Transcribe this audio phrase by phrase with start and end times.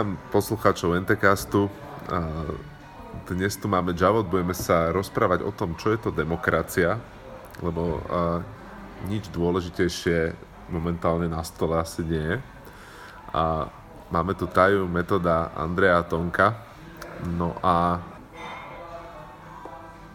[0.00, 1.68] Vítam poslucháčov NTCastu.
[3.28, 6.96] Dnes tu máme Javod, budeme sa rozprávať o tom, čo je to demokracia,
[7.60, 8.00] lebo
[9.12, 10.32] nič dôležitejšie
[10.72, 12.36] momentálne na stole asi nie je.
[13.36, 13.68] A
[14.08, 16.56] máme tu tajú metóda Andrea Tonka.
[17.36, 18.00] No a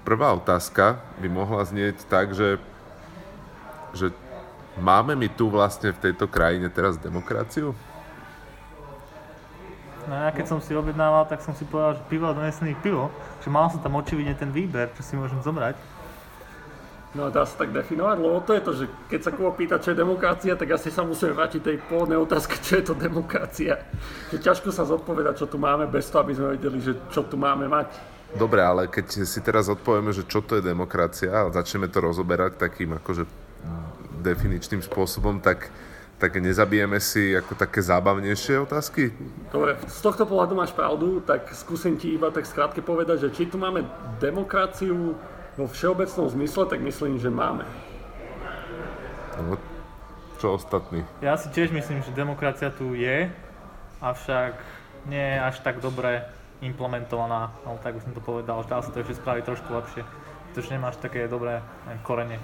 [0.02, 2.58] prvá otázka by mohla znieť tak, že,
[3.94, 4.10] že
[4.82, 7.78] máme my tu vlastne v tejto krajine teraz demokraciu?
[10.06, 13.10] No ja keď som si objednával, tak som si povedal, že pivo a donesený pivo,
[13.42, 15.74] že mal som tam očividne ten výber, čo si môžem zobrať.
[17.16, 19.96] No dá sa tak definovať, lebo to je to, že keď sa koho pýta, čo
[19.96, 23.80] je demokracia, tak asi sa musíme vrátiť tej pôvodnej otázke, čo je to demokracia.
[24.36, 27.40] Že ťažko sa zodpovedať, čo tu máme, bez toho, aby sme vedeli, že čo tu
[27.40, 27.88] máme mať.
[28.36, 32.60] Dobre, ale keď si teraz odpovieme, že čo to je demokracia a začneme to rozoberať
[32.60, 33.24] takým akože
[34.20, 35.72] definičným spôsobom, tak
[36.16, 39.12] tak nezabijeme si ako také zábavnejšie otázky?
[39.52, 43.44] Dobre, z tohto pohľadu máš pravdu, tak skúsim ti iba tak skrátke povedať, že či
[43.52, 43.84] tu máme
[44.24, 45.20] demokraciu
[45.60, 47.68] vo všeobecnom zmysle, tak myslím, že máme.
[49.36, 49.60] No,
[50.40, 51.04] čo ostatní?
[51.20, 53.28] Ja si tiež myslím, že demokracia tu je,
[54.00, 54.56] avšak
[55.12, 56.24] nie je až tak dobre
[56.64, 60.02] implementovaná, no tak by som to povedal, že dá sa to ešte spraviť trošku lepšie,
[60.52, 61.60] pretože nemáš také dobré
[62.08, 62.40] korene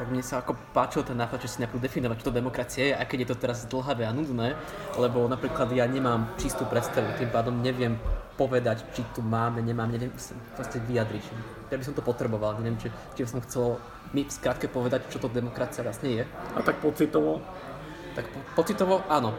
[0.00, 2.94] tak mne sa ako páčil ten nápad, že si najprv definovať, čo to demokracia je,
[2.96, 4.56] aj keď je to teraz dlhavé a nudné,
[4.96, 8.00] lebo napríklad ja nemám čistú predstavu, tým pádom neviem
[8.40, 10.08] povedať, či tu máme, nemáme, neviem
[10.56, 11.24] proste vyjadriť.
[11.68, 13.76] Ja by som to potreboval, neviem, či, či som chcel
[14.16, 16.24] mi skrátke povedať, čo to demokracia vlastne je.
[16.56, 17.44] A tak pocitovo?
[18.16, 19.36] Tak po, pocitovo áno.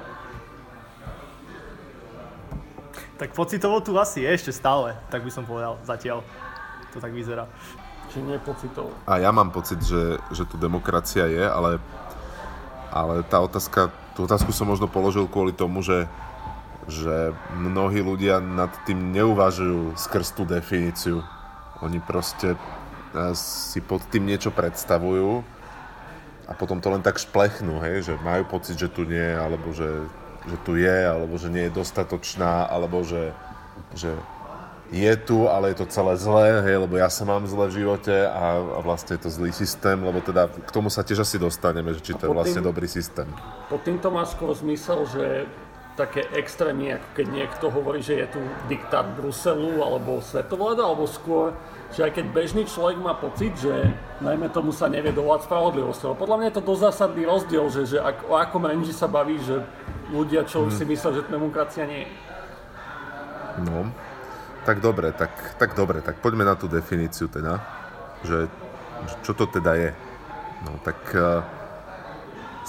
[3.18, 6.22] Tak pocitovo tu asi je ešte stále, tak by som povedal zatiaľ.
[6.94, 7.50] To tak vyzerá
[8.12, 8.92] či nie pocitov.
[9.08, 11.80] A ja mám pocit, že, že tu demokracia je, ale,
[12.92, 16.12] ale tá otázka, tú otázku som možno položil kvôli tomu, že,
[16.92, 21.24] že mnohí ľudia nad tým neuvažujú skrz tú definíciu.
[21.80, 22.58] Oni proste e,
[23.34, 25.42] si pod tým niečo predstavujú
[26.46, 29.88] a potom to len tak šplechnú, hej, že majú pocit, že tu nie, alebo že,
[30.52, 33.32] že tu je, alebo že nie je dostatočná, alebo že,
[33.96, 34.12] že
[34.92, 38.28] je tu, ale je to celé zlé, hej, lebo ja sa mám zle v živote
[38.28, 41.96] a, a vlastne je to zlý systém, lebo teda k tomu sa tiež asi dostaneme,
[41.96, 43.26] že či to je vlastne tým, dobrý systém.
[43.72, 45.48] Pod týmto má skôr zmysel, že
[45.96, 51.56] také extrémne, ako keď niekto hovorí, že je tu diktát Bruselu alebo svetovláda, alebo skôr,
[51.92, 53.72] že aj keď bežný človek má pocit, že
[54.24, 56.08] najmä tomu sa nevie dovolať spravodlivosti.
[56.08, 59.12] Ale podľa mňa je to dosť zásadný rozdiel, že, že ak, o akom ranži sa
[59.12, 59.64] baví, že
[60.12, 60.72] ľudia, čo hmm.
[60.72, 62.12] si myslia, že demokracia nie je.
[63.68, 63.92] No,
[64.66, 67.62] tak dobre, tak, tak dobre, tak poďme na tú definíciu teda,
[68.22, 68.46] že
[69.26, 69.92] čo to teda je.
[70.62, 71.42] No tak uh,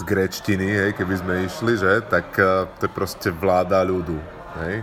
[0.01, 4.17] z gréčtiny, hej, keby sme išli, že, tak uh, to je proste vláda ľudu,
[4.65, 4.81] hej.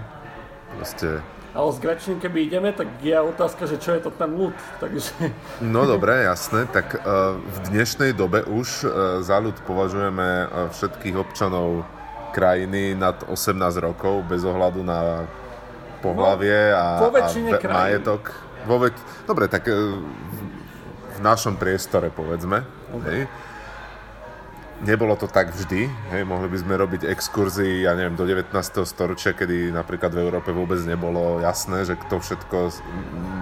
[0.78, 1.26] Proste...
[1.50, 5.34] Ale z gréčtiny, keby ideme, tak je otázka, že čo je to ten ľud, takže...
[5.66, 8.86] No dobre, jasné, tak uh, v dnešnej dobe už
[9.26, 10.46] za ľud považujeme
[10.78, 11.90] všetkých občanov
[12.30, 15.26] krajiny nad 18 rokov, bez ohľadu na
[16.02, 17.30] pohlavie a, no, a
[17.70, 18.24] majetok.
[18.66, 19.76] Vo ve- Dobre, tak e,
[21.10, 22.64] v našom priestore, povedzme.
[22.92, 23.26] Okay.
[23.26, 23.49] Hej.
[24.80, 28.48] Nebolo to tak vždy, hej, mohli by sme robiť exkurzy, ja neviem, do 19.
[28.88, 32.58] storočia, kedy napríklad v Európe vôbec nebolo jasné, že kto všetko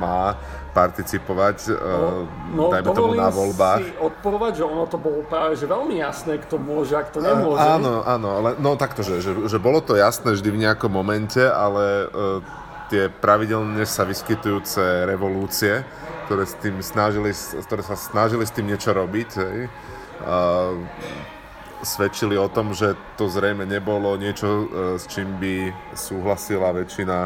[0.02, 0.34] má
[0.74, 3.82] participovať, no, no, dajme tomu na voľbách.
[3.86, 7.62] si odporovať, že ono to bolo práve že veľmi jasné, kto môže a kto nemôže.
[7.62, 11.42] Áno, áno, ale no takto, že, že, že bolo to jasné vždy v nejakom momente,
[11.42, 12.42] ale uh,
[12.90, 15.82] tie pravidelne sa vyskytujúce revolúcie,
[16.26, 17.30] ktoré, s tým snažili,
[17.66, 19.97] ktoré sa snažili s tým niečo robiť, hej, a
[21.86, 24.66] svedčili o tom, že to zrejme nebolo niečo, e,
[24.98, 27.18] s čím by súhlasila väčšina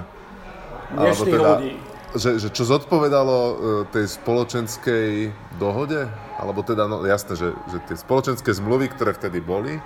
[0.92, 1.74] alebo teda, ľudí.
[2.12, 3.54] Že, že čo zodpovedalo e,
[3.96, 9.80] tej spoločenskej dohode, alebo teda, no jasné, že, že tie spoločenské zmluvy, ktoré vtedy boli,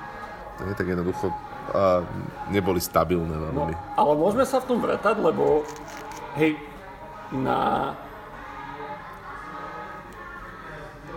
[0.56, 1.30] tak jednoducho
[1.76, 2.06] a
[2.54, 3.74] neboli stabilné veľmi.
[3.74, 5.66] No, ale môžeme sa v tom vretať, lebo
[6.38, 6.56] hej,
[7.34, 7.92] na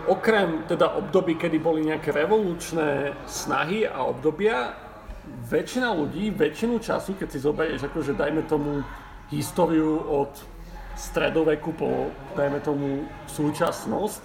[0.09, 4.73] okrem teda období, kedy boli nejaké revolučné snahy a obdobia,
[5.45, 8.81] väčšina ľudí, väčšinu času, keď si zoberieš, akože dajme tomu
[9.29, 10.33] históriu od
[10.97, 14.21] stredoveku po, dajme tomu, súčasnosť,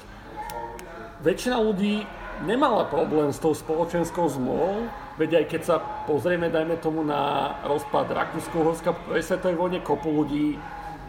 [1.20, 2.08] väčšina ľudí
[2.48, 5.76] nemala problém s tou spoločenskou zmluvou, Veď aj keď sa
[6.10, 10.58] pozrieme, dajme tomu na rozpad Rakúsko-Horska po svetovej vojne, kopu ľudí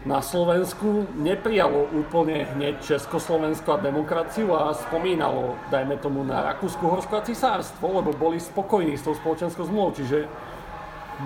[0.06, 7.26] na Slovensku neprijalo úplne hneď Československo a demokraciu a spomínalo, dajme tomu, na Rakúsko-Horsko a
[7.26, 9.98] cisárstvo, lebo boli spokojní s tou spoločenskou zmluvou.
[9.98, 10.30] Čiže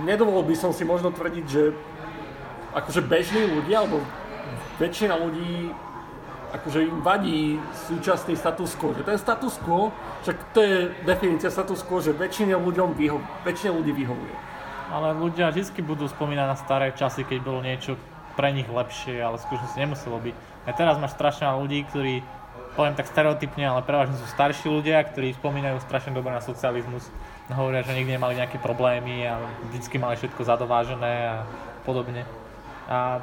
[0.09, 1.77] nedovolil by som si možno tvrdiť, že
[2.73, 4.01] akože bežní ľudia, alebo
[4.81, 5.77] väčšina ľudí
[6.51, 8.91] akože im vadí súčasný status quo.
[8.91, 9.95] Že ten status quo,
[10.27, 14.35] však to je definícia status quo, že väčšine, ľuďom vyho- väčšine ľudí vyhovuje.
[14.91, 17.95] Ale ľudia vždy budú spomínať na staré časy, keď bolo niečo
[18.41, 20.35] pre nich lepšie, ale v skutočnosti nemuselo byť.
[20.65, 22.15] A teraz máš strašne veľa ľudí, ktorí,
[22.73, 27.05] poviem tak stereotypne, ale prevažne sú starší ľudia, ktorí spomínajú strašne dobre na socializmus.
[27.53, 31.37] Hovoria, že nikdy nemali nejaké problémy a vždycky mali všetko zadovážené a
[31.85, 32.25] podobne.
[32.89, 33.21] A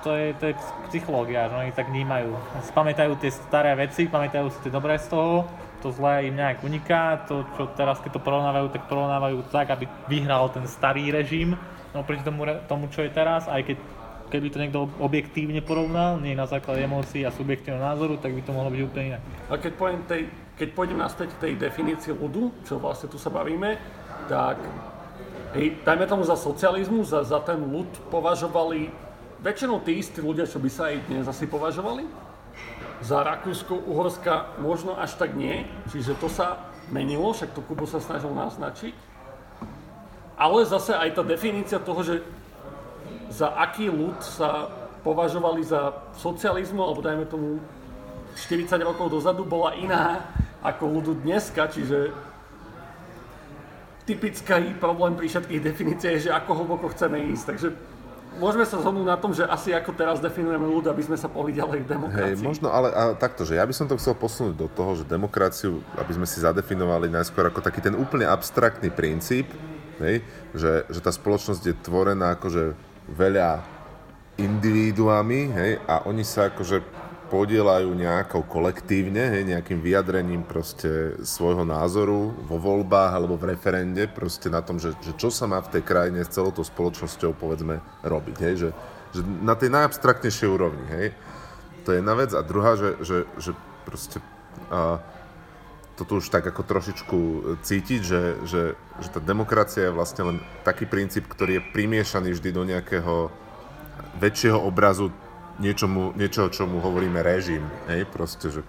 [0.00, 0.54] to je, to je
[0.88, 2.32] psychológia, že oni tak vnímajú.
[2.72, 5.44] Spamätajú tie staré veci, pamätajú si tie dobré z toho,
[5.84, 9.84] to zlé im nejak uniká, to čo teraz keď to porovnávajú, tak porovnávajú tak, aby
[10.08, 11.58] vyhral ten starý režim
[11.98, 13.76] oproti tomu, tomu, čo je teraz, aj keď
[14.28, 18.52] keby to niekto objektívne porovnal, nie na základe emócií a subjektívneho názoru, tak by to
[18.52, 19.22] mohlo byť úplne inak.
[19.48, 20.22] A keď, poviem tej,
[20.54, 23.80] keď pôjdem naspäť tej definícii ľudu, čo vlastne tu sa bavíme,
[24.28, 24.60] tak
[25.56, 28.92] hej, dajme tomu za socializmus, za, za ten ľud považovali
[29.40, 32.04] väčšinou tí istí ľudia, čo by sa aj dnes asi považovali.
[32.98, 35.62] Za Rakúsko, Uhorska možno až tak nie,
[35.94, 38.94] čiže to sa menilo, však to Kubo sa snažil naznačiť.
[40.38, 42.22] Ale zase aj tá definícia toho, že
[43.28, 44.68] za aký ľud sa
[45.04, 47.62] považovali za socializmu, alebo dajme tomu
[48.36, 50.20] 40 rokov dozadu, bola iná
[50.62, 52.10] ako ľudu dneska, čiže
[54.08, 57.44] typický problém pri všetkých definíciách je, že ako hlboko chceme ísť.
[57.44, 57.68] Takže
[58.40, 61.52] môžeme sa zhodnúť na tom, že asi ako teraz definujeme ľud, aby sme sa pohli
[61.52, 62.40] ďalej v demokracii.
[62.40, 65.04] Hej, možno, ale a takto, že ja by som to chcel posunúť do toho, že
[65.04, 69.52] demokraciu, aby sme si zadefinovali najskôr ako taký ten úplne abstraktný princíp,
[70.00, 70.24] hej,
[70.56, 73.64] že, že tá spoločnosť je tvorená akože veľa
[74.38, 76.78] individuami, hej, a oni sa akože
[77.28, 84.48] podielajú nejako kolektívne, hej, nejakým vyjadrením proste svojho názoru vo voľbách alebo v referende, proste
[84.48, 87.84] na tom, že, že čo sa má v tej krajine s celou tou spoločnosťou, povedzme,
[88.00, 88.70] robiť, hej, že,
[89.12, 91.08] že na tej najabstraktnejšej úrovni, hej.
[91.88, 92.36] To je jedna vec.
[92.36, 93.56] A druhá, že, že, že
[93.88, 94.20] proste
[95.98, 97.18] a, toto už tak ako trošičku
[97.66, 98.62] cítiť, že, že,
[99.02, 103.34] že tá demokracia je vlastne len taký princíp, ktorý je primiešaný vždy do nejakého
[104.22, 105.10] väčšieho obrazu
[105.58, 107.66] niečomu, niečoho, čomu hovoríme režim.
[107.90, 108.06] Hej?
[108.06, 108.62] Proste, že,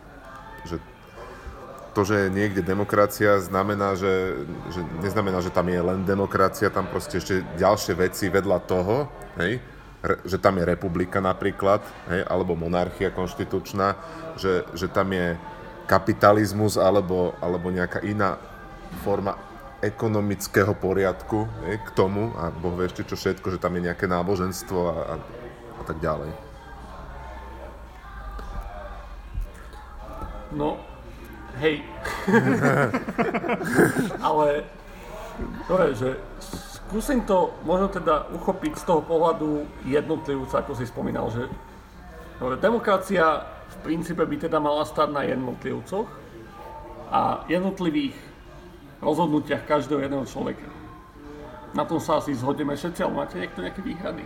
[0.65, 0.81] že
[1.93, 6.89] to, že je niekde demokracia, znamená, že, že neznamená, že tam je len demokracia, tam
[6.89, 9.05] proste ešte ďalšie veci vedľa toho,
[9.37, 9.61] hej?
[9.99, 12.23] Re, že tam je republika napríklad, hej?
[12.23, 13.99] alebo monarchia konštitučná,
[14.39, 15.35] že, že tam je
[15.89, 18.37] kapitalizmus alebo, alebo nejaká iná
[19.01, 19.33] forma
[19.81, 24.05] ekonomického poriadku je, k tomu a Boh vie ešte čo všetko, že tam je nejaké
[24.05, 25.13] náboženstvo a, a,
[25.81, 26.29] a tak ďalej.
[30.53, 30.77] No,
[31.57, 31.81] hej.
[34.29, 34.65] Ale,
[35.69, 36.09] dobre, že
[36.89, 41.45] skúsim to možno teda uchopiť z toho pohľadu jednotlivca, ako si spomínal, že
[42.41, 43.45] dobre, demokracia
[43.81, 46.07] princípe by teda mala stať na jednotlivcoch
[47.09, 48.15] a jednotlivých
[49.01, 50.67] rozhodnutiach každého jedného človeka.
[51.73, 54.25] Na tom sa asi zhodneme všetci, ale máte niekto nejaké výhrady?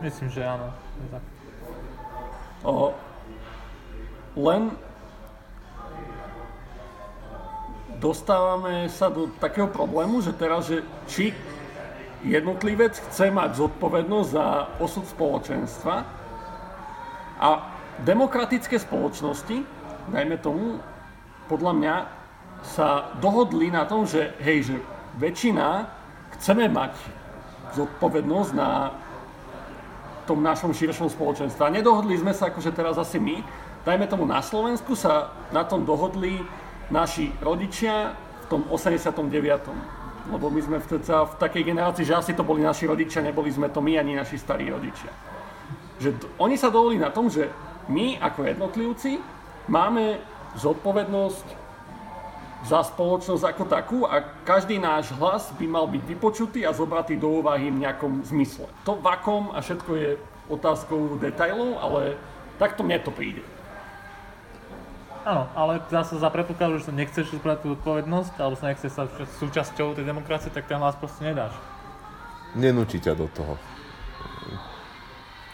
[0.00, 0.68] Myslím, že áno.
[2.64, 2.96] O,
[4.40, 4.72] len
[8.00, 11.30] dostávame sa do takého problému, že teraz, že či
[12.24, 14.46] jednotlivec chce mať zodpovednosť za
[14.80, 16.23] osud spoločenstva,
[17.44, 17.60] a
[18.00, 19.60] demokratické spoločnosti,
[20.08, 20.80] dajme tomu,
[21.44, 21.96] podľa mňa
[22.64, 24.76] sa dohodli na tom, že hej, že
[25.20, 25.84] väčšina
[26.40, 26.96] chceme mať
[27.76, 28.96] zodpovednosť na
[30.24, 31.60] tom našom širšom spoločenstve.
[31.68, 33.44] A nedohodli sme sa akože teraz asi my.
[33.84, 36.40] Dajme tomu na Slovensku sa na tom dohodli
[36.88, 40.32] naši rodičia v tom 89.
[40.32, 43.68] Lebo my sme v, v takej generácii, že asi to boli naši rodičia, neboli sme
[43.68, 45.33] to my ani naši starí rodičia
[45.98, 47.50] že oni sa dovolili na tom, že
[47.86, 49.20] my ako jednotlivci
[49.68, 50.18] máme
[50.56, 51.64] zodpovednosť
[52.64, 57.44] za spoločnosť ako takú a každý náš hlas by mal byť vypočutý a zobratý do
[57.44, 58.64] úvahy v nejakom zmysle.
[58.88, 60.10] To vakom a všetko je
[60.48, 62.16] otázkou detailov, ale
[62.56, 63.44] takto mne to príde.
[65.24, 69.08] Áno, ale zase za predpokladu, že sa nechceš zbrať tú zodpovednosť, alebo sa nechceš sa
[69.40, 71.52] súčasťou tej demokracie, tak ten hlas proste nedáš.
[72.52, 73.56] Nenúči ťa do toho.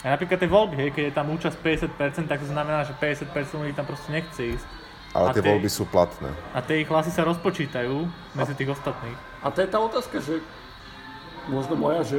[0.00, 3.61] A napríklad tie voľby, hej, keď je tam účasť 50%, tak to znamená, že 50%
[3.61, 4.66] ľudí tam proste nechce ísť.
[5.12, 6.33] Ale a tie, tie voľby sú platné.
[6.57, 9.19] A tie ich hlasy sa rozpočítajú medzi tých ostatných.
[9.45, 10.40] A to je tá otázka, že
[11.52, 12.19] možno moja, že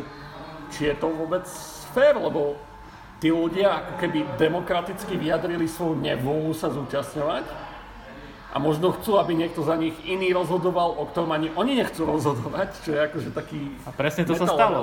[0.75, 1.47] či je to vôbec
[1.95, 2.59] fér, lebo
[3.17, 7.45] tí ľudia ako keby demokraticky vyjadrili svoju nevôľu sa zúčastňovať
[8.51, 12.75] a možno chcú, aby niekto za nich iný rozhodoval, o ktorom ani oni nechcú rozhodovať,
[12.83, 13.71] čo je akože taký...
[13.87, 14.81] A presne to sa metal stalo.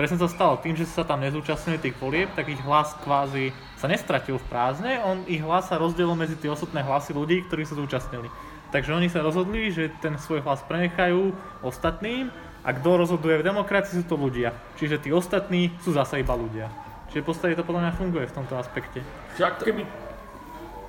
[0.00, 0.56] Presne to stalo.
[0.56, 4.96] Tým, že sa tam nezúčastnili tých volieb, tak ich hlas kvázi sa nestratil v prázdne,
[5.04, 8.32] on, ich hlas sa rozdelil medzi tie ostatné hlasy ľudí, ktorí sa zúčastnili.
[8.72, 12.32] Takže oni sa rozhodli, že ten svoj hlas prenechajú ostatným
[12.64, 14.56] a kto rozhoduje v demokracii sú to ľudia.
[14.80, 16.72] Čiže tí ostatní sú zase iba ľudia.
[17.12, 19.04] Čiže v podstate to podľa mňa funguje v tomto aspekte.
[19.36, 19.84] Ako keby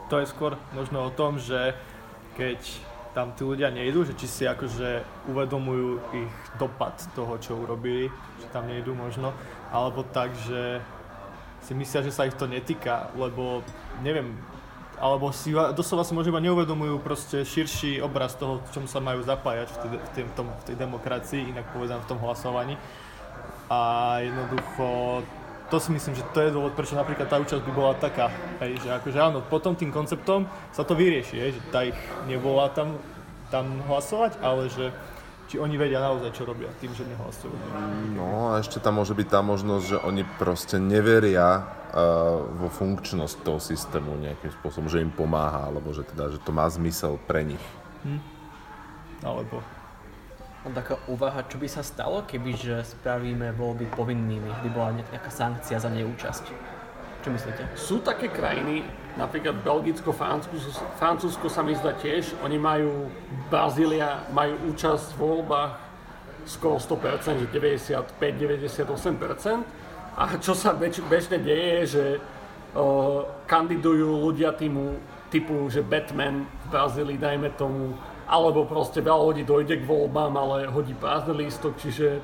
[0.07, 1.75] To je skôr možno o tom, že
[2.39, 2.63] keď
[3.11, 8.07] tam tí ľudia nejdú, že či si akože uvedomujú ich dopad toho, čo urobili,
[8.51, 9.31] tam nejdú možno,
[9.71, 10.83] alebo tak, že
[11.63, 13.63] si myslia, že sa ich to netýka, lebo
[14.03, 14.35] neviem,
[15.01, 19.25] alebo si va- doslova si možno neuvedomujú proste širší obraz toho, v čom sa majú
[19.25, 22.77] zapájať v tej, v tej, tom, v tej demokracii, inak povedám v tom hlasovaní.
[23.71, 23.79] A
[24.21, 25.21] jednoducho
[25.71, 28.27] to si myslím, že to je dôvod, prečo napríklad tá účasť by bola taká,
[28.59, 30.43] hej, že akože áno, potom tým konceptom
[30.75, 31.95] sa to vyrieši, hej, že tá ich
[32.27, 32.99] nevolá tam,
[33.47, 34.91] tam hlasovať, ale že
[35.51, 37.51] či oni vedia naozaj, čo robia tým, že nehlasujú.
[38.15, 43.43] No a ešte tam môže byť tá možnosť, že oni proste neveria uh, vo funkčnosť
[43.43, 47.43] toho systému nejakým spôsobom, že im pomáha, alebo že teda, že to má zmysel pre
[47.43, 47.65] nich.
[49.27, 49.59] Alebo
[50.61, 55.33] Mám taká úvaha, čo by sa stalo, keby že spravíme voľby povinnými, by bola nejaká
[55.33, 56.45] sankcia za neúčasť.
[57.25, 57.63] Čo myslíte?
[57.73, 58.85] sú také krajiny,
[59.19, 63.09] napríklad Belgicko, Francúzsko, Francúzsko sa mi zdá tiež, oni majú,
[63.51, 65.79] Brazília majú účasť v voľbách
[66.45, 69.63] skoro 100%, že 95-98%.
[70.11, 72.19] A čo sa beč, bežne deje, je, že
[72.75, 74.99] uh, kandidujú ľudia týmu,
[75.31, 77.95] typu, že Batman v Brazílii, dajme tomu,
[78.27, 82.19] alebo proste veľa ľudí dojde k voľbám, ale hodí prázdny lístok, čiže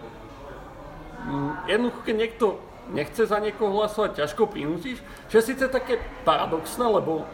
[1.27, 2.45] mm, jednoducho, keď niekto
[2.91, 7.27] nechce za niekoho hlasovať, ťažko prinútiš, čo je síce také paradoxné, lebo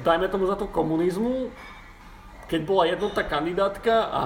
[0.00, 1.52] dajme tomu za to komunizmu,
[2.48, 4.22] keď bola jednotná kandidátka a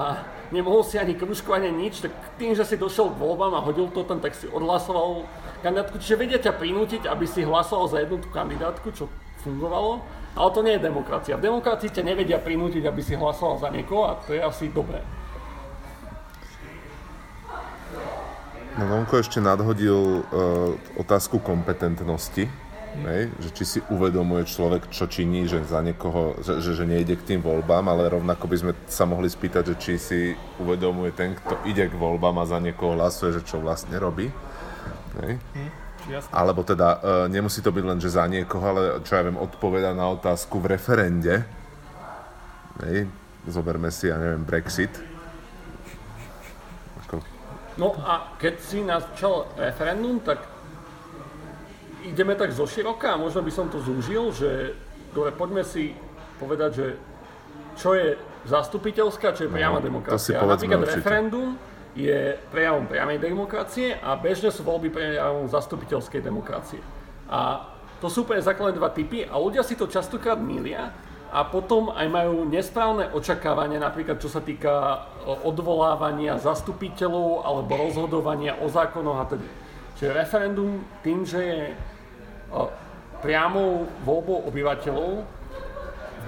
[0.51, 3.87] nemohol si ani kružko, ani nič, tak tým, že si došiel k voľbám a hodil
[3.87, 5.23] to tam, tak si odhlasoval
[5.63, 5.95] kandidátku.
[5.99, 9.07] Čiže vedia ťa prinútiť, aby si hlasoval za jednotú kandidátku, čo
[9.47, 10.03] fungovalo.
[10.37, 11.39] Ale to nie je demokracia.
[11.39, 15.01] V demokracii ťa nevedia prinútiť, aby si hlasoval za niekoho a to je asi dobré.
[18.77, 20.21] No Vonko ešte nadhodil uh,
[21.01, 22.45] otázku kompetentnosti,
[23.09, 27.17] hej, že či si uvedomuje človek, čo činí, že za niekoho, že, že, že nejde
[27.17, 30.19] k tým voľbám, ale rovnako by sme sa mohli spýtať, že či si
[30.61, 34.29] uvedomuje ten, kto ide k voľbám a za niekoho hlasuje, že čo vlastne robí.
[35.25, 35.41] Hej.
[36.05, 36.29] či jasné.
[36.29, 39.97] Alebo teda uh, nemusí to byť len, že za niekoho, ale čo ja viem, odpoveda
[39.97, 41.49] na otázku v referende.
[42.85, 43.09] Hej.
[43.49, 45.16] Zoberme si, ja neviem, Brexit.
[47.77, 50.41] No a keď si načal referendum, tak
[52.05, 54.73] ideme tak zo široka možno by som to zúžil, že
[55.13, 55.93] dobre, poďme si
[56.41, 56.87] povedať, že
[57.77, 58.17] čo je
[58.49, 60.41] zastupiteľská, čo je priama No, demokracia.
[60.41, 60.97] Napríklad určite.
[61.03, 61.47] referendum
[61.93, 66.81] je prejavom priamej demokracie a bežne sú voľby prejavom zastupiteľskej demokracie.
[67.29, 67.69] A
[68.01, 70.93] to sú úplne základné dva typy a ľudia si to častokrát milia
[71.27, 78.55] a potom aj majú nesprávne očakávania, napríklad čo sa týka o, odvolávania zastupiteľov alebo rozhodovania
[78.63, 79.47] o zákonoch a teda.
[79.99, 81.61] Čiže referendum tým, že je
[82.51, 82.71] o,
[83.19, 85.11] priamou voľbou obyvateľov,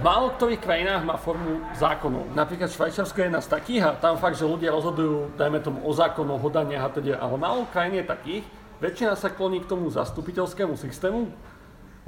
[0.04, 2.32] málo ktorých krajinách má formu zákonov.
[2.32, 5.92] Napríklad Švajčiarsko je jedna z takých a tam fakt, že ľudia rozhodujú, dajme tomu, o
[5.92, 8.44] zákonoch, o a teda, ale málo krajín je takých.
[8.80, 11.28] Väčšina sa kloní k tomu zastupiteľskému systému,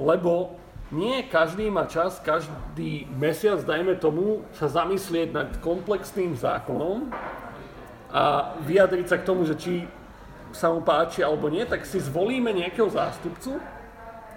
[0.01, 0.57] lebo
[0.91, 7.07] nie každý má čas, každý mesiac, dajme tomu, sa zamyslieť nad komplexným zákonom
[8.13, 9.87] a vyjadriť sa k tomu, že či
[10.53, 13.57] sa mu páči alebo nie, tak si zvolíme nejakého zástupcu,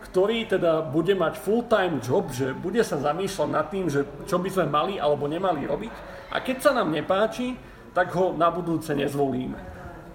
[0.09, 4.49] ktorý teda bude mať full-time job, že bude sa zamýšľať nad tým, že čo by
[4.49, 5.93] sme mali alebo nemali robiť.
[6.33, 7.53] A keď sa nám nepáči,
[7.93, 9.61] tak ho na budúce nezvolíme.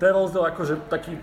[0.02, 1.14] To je rozdiel akože taký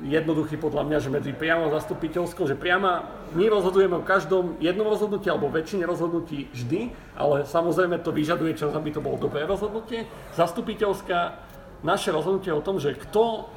[0.00, 3.06] jednoduchý podľa mňa, že medzi priamo zastupiteľskou, že priama
[3.36, 8.72] my rozhodujeme o každom jednom rozhodnutí alebo väčšine rozhodnutí vždy, ale samozrejme to vyžaduje čas,
[8.72, 10.08] aby to bolo dobré rozhodnutie.
[10.34, 11.38] Zastupiteľská,
[11.86, 13.52] naše rozhodnutie je o tom, že kto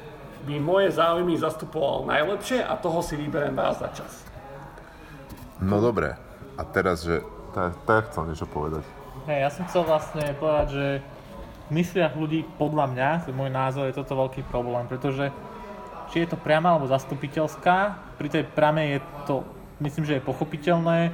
[0.46, 4.22] by moje záujmy zastupoval najlepšie a toho si vyberiem raz za čas.
[5.58, 6.14] No dobre.
[6.56, 7.24] A teraz, že...
[7.56, 8.84] Tak, tak chcel niečo povedať.
[9.24, 10.86] Hej, ja som chcel vlastne povedať, že
[11.66, 15.32] v mysliach ľudí, podľa mňa, môj názor, je toto veľký problém, pretože
[16.12, 17.76] či je to priama alebo zastupiteľská,
[18.16, 18.98] pri tej prame je
[19.28, 19.44] to,
[19.82, 21.12] myslím, že je pochopiteľné,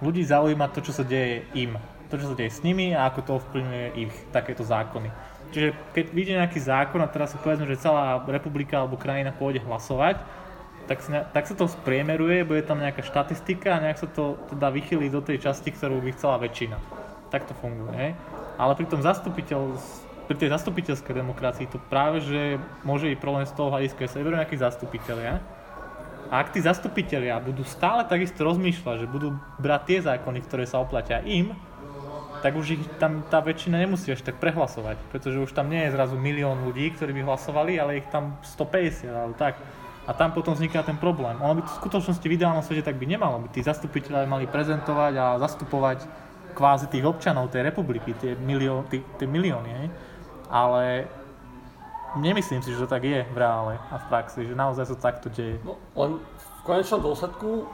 [0.00, 1.76] ľudí zaujíma to, čo sa deje im,
[2.08, 5.08] to, čo sa deje s nimi a ako to ovplyvňuje ich takéto zákony.
[5.50, 9.62] Čiže keď vyjde nejaký zákon a teraz si povedzme, že celá republika alebo krajina pôjde
[9.66, 10.22] hlasovať,
[10.86, 14.74] tak sa, tak sa to spriemeruje, bude tam nejaká štatistika a nejak sa to teda
[14.74, 16.78] vychýli do tej časti, ktorú by chcela väčšina.
[17.30, 18.12] Tak to funguje, hej.
[18.58, 19.78] Ale pri tom zastupiteľ,
[20.30, 24.18] pri tej zastupiteľskej demokracii to práve, že môže byť problém z toho hľadiska, že sa
[24.22, 25.42] vyberú nejakí zastupiteľia,
[26.30, 30.78] a ak tí zastupitelia budú stále takisto rozmýšľať, že budú brať tie zákony, ktoré sa
[30.78, 31.50] oplatia im,
[32.46, 35.90] tak už ich tam tá väčšina nemusí až tak prehlasovať, pretože už tam nie je
[35.90, 39.58] zrazu milión ľudí, ktorí by hlasovali, ale ich tam 150 alebo tak.
[40.06, 41.34] A tam potom vzniká ten problém.
[41.42, 43.42] Ono by to v skutočnosti v ideálnom svete tak by nemalo.
[43.44, 46.06] By tí zastupiteľe mali prezentovať a zastupovať
[46.54, 49.70] kvázi tých občanov tej republiky, tie, milió, tí, tie milióny.
[49.70, 49.86] Hej?
[50.50, 51.06] Ale
[52.18, 55.30] nemyslím si, že to tak je v reále a v praxi, že naozaj sa takto
[55.30, 55.62] deje.
[55.62, 57.70] No, len v konečnom dôsledku,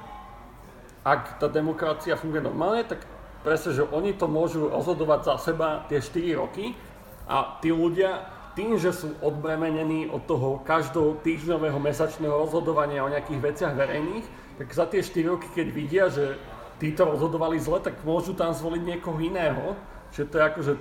[1.00, 3.00] ak tá demokracia funguje normálne, tak
[3.40, 6.76] presne, že oni to môžu rozhodovať za seba tie 4 roky
[7.24, 13.40] a tí ľudia tým, že sú odbremenení od toho každého týždňového, mesačného rozhodovania o nejakých
[13.40, 14.24] veciach verejných,
[14.56, 16.40] tak za tie 4 roky, keď vidia, že
[16.80, 19.76] títo rozhodovali zle, tak môžu tam zvoliť niekoho iného.
[20.12, 20.72] Čiže to je akože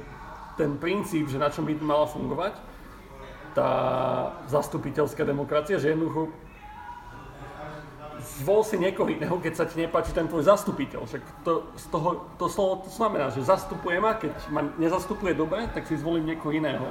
[0.55, 2.55] ten princíp, že na čom by mala fungovať
[3.55, 3.71] tá
[4.51, 6.27] zastupiteľská demokracia, že jednoducho
[8.43, 11.07] zvol si niekoho iného, keď sa ti nepáči ten tvoj zastupiteľ.
[11.07, 15.71] Však to, z toho, to slovo to znamená, že zastupuje ma, keď ma nezastupuje dobre,
[15.71, 16.83] tak si zvolím niekoho iného.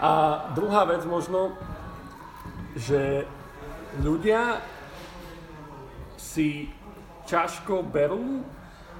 [0.00, 0.10] A
[0.56, 1.52] druhá vec možno,
[2.74, 3.28] že
[4.00, 4.64] ľudia
[6.16, 6.72] si
[7.28, 8.40] ťažko berú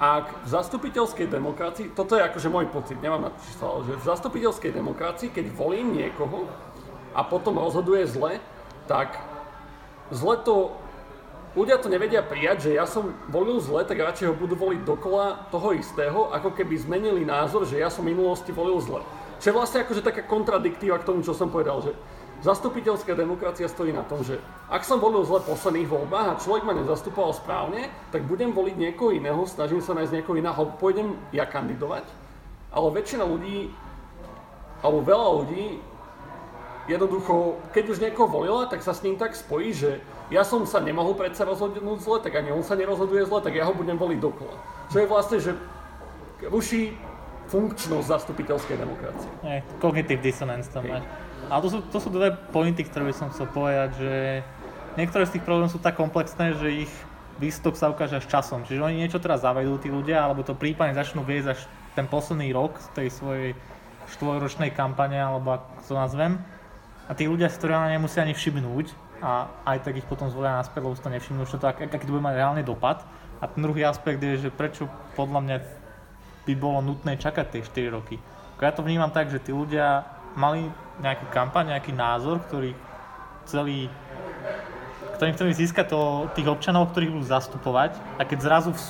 [0.00, 4.04] ak v zastupiteľskej demokracii, toto je akože môj pocit, nemám na to číslo, že v
[4.08, 6.48] zastupiteľskej demokracii, keď volím niekoho
[7.12, 8.40] a potom rozhoduje zle,
[8.88, 9.20] tak
[10.08, 10.72] zle to,
[11.52, 15.48] ľudia to nevedia prijať, že ja som volil zle, tak radšej ho budú voliť dokola
[15.52, 19.04] toho istého, ako keby zmenili názor, že ja som v minulosti volil zle.
[19.42, 21.92] Čo je vlastne akože taká kontradiktíva k tomu, čo som povedal, že
[22.42, 26.66] Zastupiteľská demokracia stojí na tom, že ak som volil zle v posledných voľbách a človek
[26.66, 31.46] ma nezastupoval správne, tak budem voliť niekoho iného, snažím sa nájsť niekoho iného, pôjdem ja
[31.46, 32.02] kandidovať.
[32.74, 33.70] Ale väčšina ľudí,
[34.82, 35.78] alebo veľa ľudí,
[36.90, 40.02] jednoducho, keď už niekoho volila, tak sa s ním tak spojí, že
[40.34, 43.70] ja som sa nemohol predsa rozhodnúť zle, tak ani on sa nerozhoduje zle, tak ja
[43.70, 44.58] ho budem voliť dokola.
[44.90, 45.54] Čo je vlastne, že
[46.50, 46.98] ruší
[47.52, 49.30] funkčnosť zastupiteľskej demokracie.
[49.46, 51.06] Hey, cognitive dissonance tam máš.
[51.52, 54.40] Ale to sú, to sú dve pointy, ktoré by som chcel povedať, že
[54.96, 56.92] niektoré z tých problémov sú tak komplexné, že ich
[57.36, 58.64] výstok sa ukáže až časom.
[58.64, 61.60] Čiže oni niečo teraz zavedú tí ľudia, alebo to prípadne začnú viesť až
[61.92, 63.50] ten posledný rok z tej svojej
[64.16, 66.40] štvoročnej kampane, alebo ako to nazvem.
[67.04, 70.88] A tí ľudia si to nemusia ani všimnúť a aj tak ich potom zvolia naspäť,
[70.88, 73.04] lebo si to nevšimnú, čo to, ak, aký to bude mať reálny dopad.
[73.42, 74.88] A ten druhý aspekt je, že prečo
[75.20, 75.56] podľa mňa
[76.48, 78.16] by bolo nutné čakať tie 4 roky.
[78.62, 80.06] Ja to vnímam tak, že tí ľudia
[80.36, 80.68] mali
[81.00, 82.76] nejakú kampaň, nejaký názor, ktorý
[83.48, 83.90] celý
[85.22, 88.80] ktorým chceli získať to, tých občanov, ktorých budú zastupovať a keď zrazu v,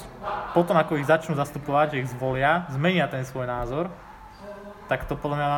[0.56, 3.92] potom, ako ich začnú zastupovať, že ich zvolia, zmenia ten svoj názor,
[4.88, 5.50] tak to podľa mňa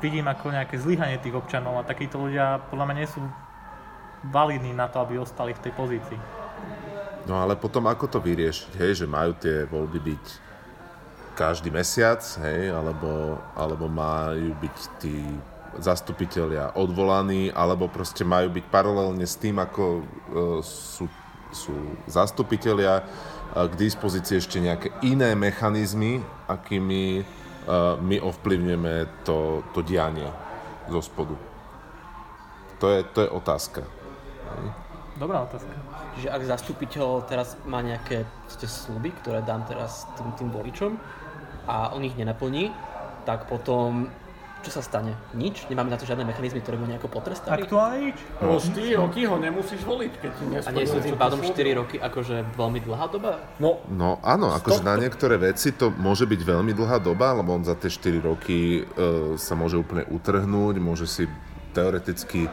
[0.00, 3.20] vidím ako nejaké zlyhanie tých občanov a takíto ľudia podľa mňa nie sú
[4.32, 6.20] validní na to, aby ostali v tej pozícii.
[7.28, 10.24] No ale potom ako to vyriešiť, hej, že majú tie voľby byť
[11.42, 15.18] každý mesiac, hej, alebo, alebo majú byť tí
[15.82, 20.02] zastupitelia odvolaní, alebo proste majú byť paralelne s tým, ako e,
[20.62, 21.10] sú,
[21.50, 21.74] sú
[22.06, 23.04] zastupitelia e,
[23.66, 27.22] k dispozícii ešte nejaké iné mechanizmy, akými e,
[27.98, 30.30] my ovplyvňujeme to, to dianie
[30.86, 31.34] zo spodu.
[32.78, 33.82] To je, to je otázka.
[35.18, 35.70] Dobrá otázka.
[36.18, 40.92] Čiže ak zastupiteľ teraz má nejaké sluby, ktoré dám teraz tým, tým voličom
[41.66, 42.72] a on ich nenaplní,
[43.24, 44.10] tak potom
[44.62, 45.18] čo sa stane?
[45.34, 45.66] Nič?
[45.66, 47.66] Nemáme na to žiadne mechanizmy, ktoré by nejako potrestali?
[47.66, 48.18] Aktuálne nič?
[48.38, 51.50] No 4 roky ho nemusíš voliť, keď ti A nie sú tým pádom 4
[51.82, 53.42] roky akože veľmi dlhá doba?
[53.58, 57.66] No, No áno, akože na niektoré veci to môže byť veľmi dlhá doba, lebo on
[57.66, 61.26] za tie 4 roky e, sa môže úplne utrhnúť, môže si
[61.74, 62.46] teoreticky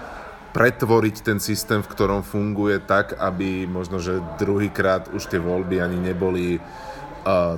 [0.49, 6.01] pretvoriť ten systém, v ktorom funguje tak, aby možno, že druhýkrát už tie voľby ani
[6.01, 6.57] neboli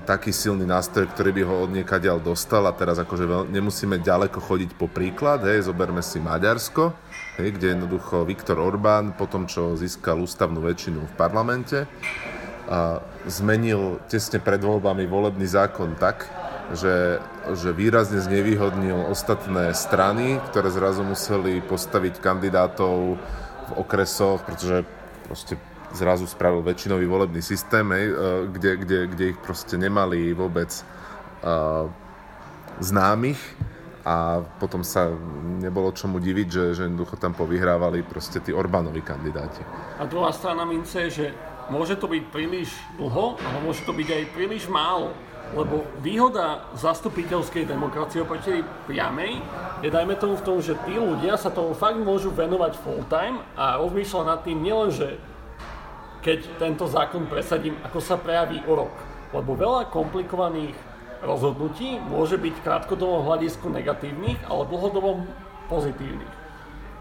[0.03, 4.41] taký silný nástroj, ktorý by ho od niekaďal dostal a teraz akože veľ, nemusíme ďaleko
[4.41, 6.91] chodiť po príklad, hej, zoberme si Maďarsko,
[7.37, 14.01] hej, kde jednoducho Viktor Orbán po tom, čo získal ústavnú väčšinu v parlamente, uh, zmenil
[14.09, 16.25] tesne pred voľbami volebný zákon tak,
[16.71, 17.19] že,
[17.51, 23.19] že výrazne znevýhodnil ostatné strany, ktoré zrazu museli postaviť kandidátov
[23.67, 24.87] v okresoch, pretože
[25.27, 25.59] proste
[25.93, 28.13] zrazu spravil väčšinový volebný systém, hej, e,
[28.51, 30.71] kde, kde, kde ich proste nemali vôbec
[31.43, 31.89] uh,
[32.81, 33.39] známych
[34.01, 35.13] a potom sa
[35.61, 39.61] nebolo čomu diviť, že, že jednoducho tam povyhrávali proste tí Orbánovi kandidáti.
[40.01, 41.25] A druhá strana mince je, že
[41.69, 45.13] môže to byť príliš dlho, ale môže to byť aj príliš málo.
[45.51, 49.43] Lebo výhoda zastupiteľskej demokracie oproti priamej
[49.83, 53.43] je dajme tomu v tom, že tí ľudia sa tomu fakt môžu venovať full time
[53.59, 55.19] a rozmýšľať nad tým nielen, že
[56.21, 58.93] keď tento zákon presadím, ako sa prejaví o rok.
[59.33, 60.77] Lebo veľa komplikovaných
[61.25, 65.25] rozhodnutí môže byť v krátkodobom hľadisku negatívnych, ale dlhodobom
[65.69, 66.33] pozitívnych.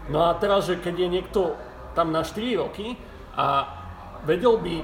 [0.09, 1.41] No a teraz, že keď je niekto
[1.93, 2.97] tam na 4 roky
[3.37, 3.69] a
[4.25, 4.81] vedel by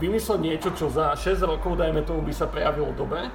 [0.00, 3.28] vymysleť niečo, čo za 6 rokov, dajme tomu, by sa prejavilo dobre,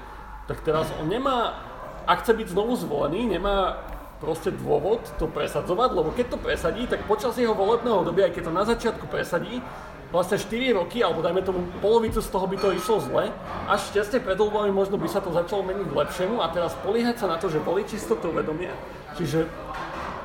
[0.49, 1.61] tak teraz on nemá,
[2.09, 3.85] ak chce byť znovu zvolený, nemá
[4.19, 8.43] proste dôvod to presadzovať, lebo keď to presadí, tak počas jeho volebného obdobia, aj keď
[8.51, 9.63] to na začiatku presadí,
[10.09, 13.25] vlastne 4 roky, alebo dajme tomu polovicu z toho by to išlo zle,
[13.69, 17.21] až tesne pred voľbami možno by sa to začalo meniť k lepšiemu a teraz políhať
[17.21, 18.73] sa na to, že voliči si to uvedomia.
[19.13, 19.45] Čiže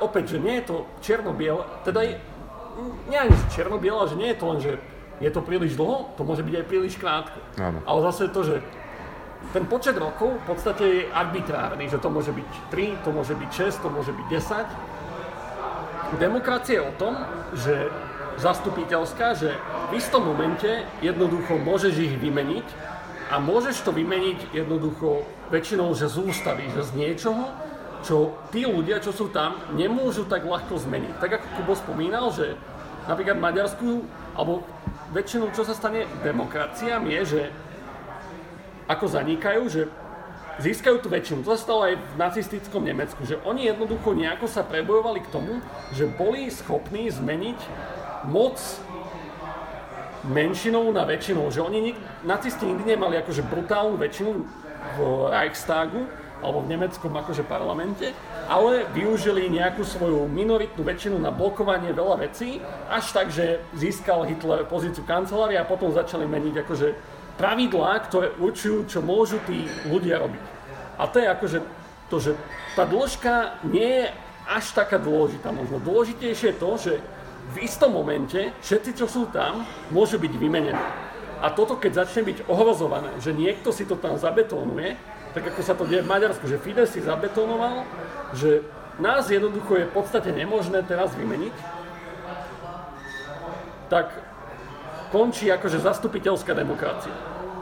[0.01, 2.17] opäť, že nie je to čierno-biele, teda je,
[3.13, 4.73] nie ani čierno-biele, že nie je to len, že
[5.23, 7.39] je to príliš dlho, to môže byť aj príliš krátko.
[7.61, 7.79] Áno.
[7.85, 8.65] Ale zase to, že
[9.53, 13.51] ten počet rokov v podstate je arbitrárny, že to môže byť 3, to môže byť
[13.53, 16.17] 6, to môže byť 10.
[16.17, 17.15] Demokracia je o tom,
[17.53, 17.93] že
[18.39, 19.55] zastupiteľská, že
[19.91, 22.67] v istom momente jednoducho môžeš ich vymeniť
[23.33, 27.51] a môžeš to vymeniť jednoducho väčšinou, že z ústavy, že z niečoho,
[28.05, 31.15] čo tí ľudia, čo sú tam, nemôžu tak ľahko zmeniť.
[31.19, 32.53] Tak ako Kubo spomínal, že
[33.09, 34.05] napríklad Maďarsku,
[34.37, 34.65] alebo
[35.17, 37.43] väčšinou čo sa stane demokraciám je, že
[38.85, 39.83] ako zanikajú, že
[40.61, 41.43] získajú tú väčšinu.
[41.43, 45.59] To sa stalo aj v nacistickom Nemecku, že oni jednoducho nejako sa prebojovali k tomu,
[45.97, 47.59] že boli schopní zmeniť
[48.27, 48.57] moc
[50.25, 51.53] menšinou na väčšinou.
[51.53, 51.93] Že oni,
[52.25, 54.33] nacisti nikdy nemali akože brutálnu väčšinu
[54.97, 54.99] v
[55.33, 56.05] Reichstagu,
[56.45, 58.13] alebo v nemeckom akože parlamente,
[58.53, 62.61] ale využili nejakú svoju minoritnú väčšinu na blokovanie veľa vecí,
[62.93, 66.89] až tak, že získal Hitler pozíciu kancelária a potom začali meniť akože
[67.41, 70.45] pravidlá, ktoré určujú, čo môžu tí ľudia robiť.
[71.01, 71.59] A to je akože
[72.13, 72.31] to, že
[72.77, 74.07] tá dĺžka nie je
[74.45, 75.49] až taká dôležitá.
[75.49, 76.93] Možno dôležitejšie je to, že
[77.53, 80.87] v istom momente všetci, čo sú tam, môžu byť vymenení.
[81.45, 84.97] A toto, keď začne byť ohrozované, že niekto si to tam zabetónuje,
[85.37, 87.85] tak ako sa to deje v Maďarsku, že Fidesz si zabetonoval,
[88.33, 88.65] že
[88.97, 91.55] nás jednoducho je v podstate nemožné teraz vymeniť,
[93.93, 94.09] tak
[95.13, 97.13] končí akože zastupiteľská demokracia.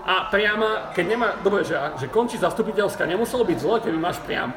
[0.02, 4.50] A priama, keď nemá, dobre, že, že končí zastupiteľská, nemuselo byť zle, keby máš priam.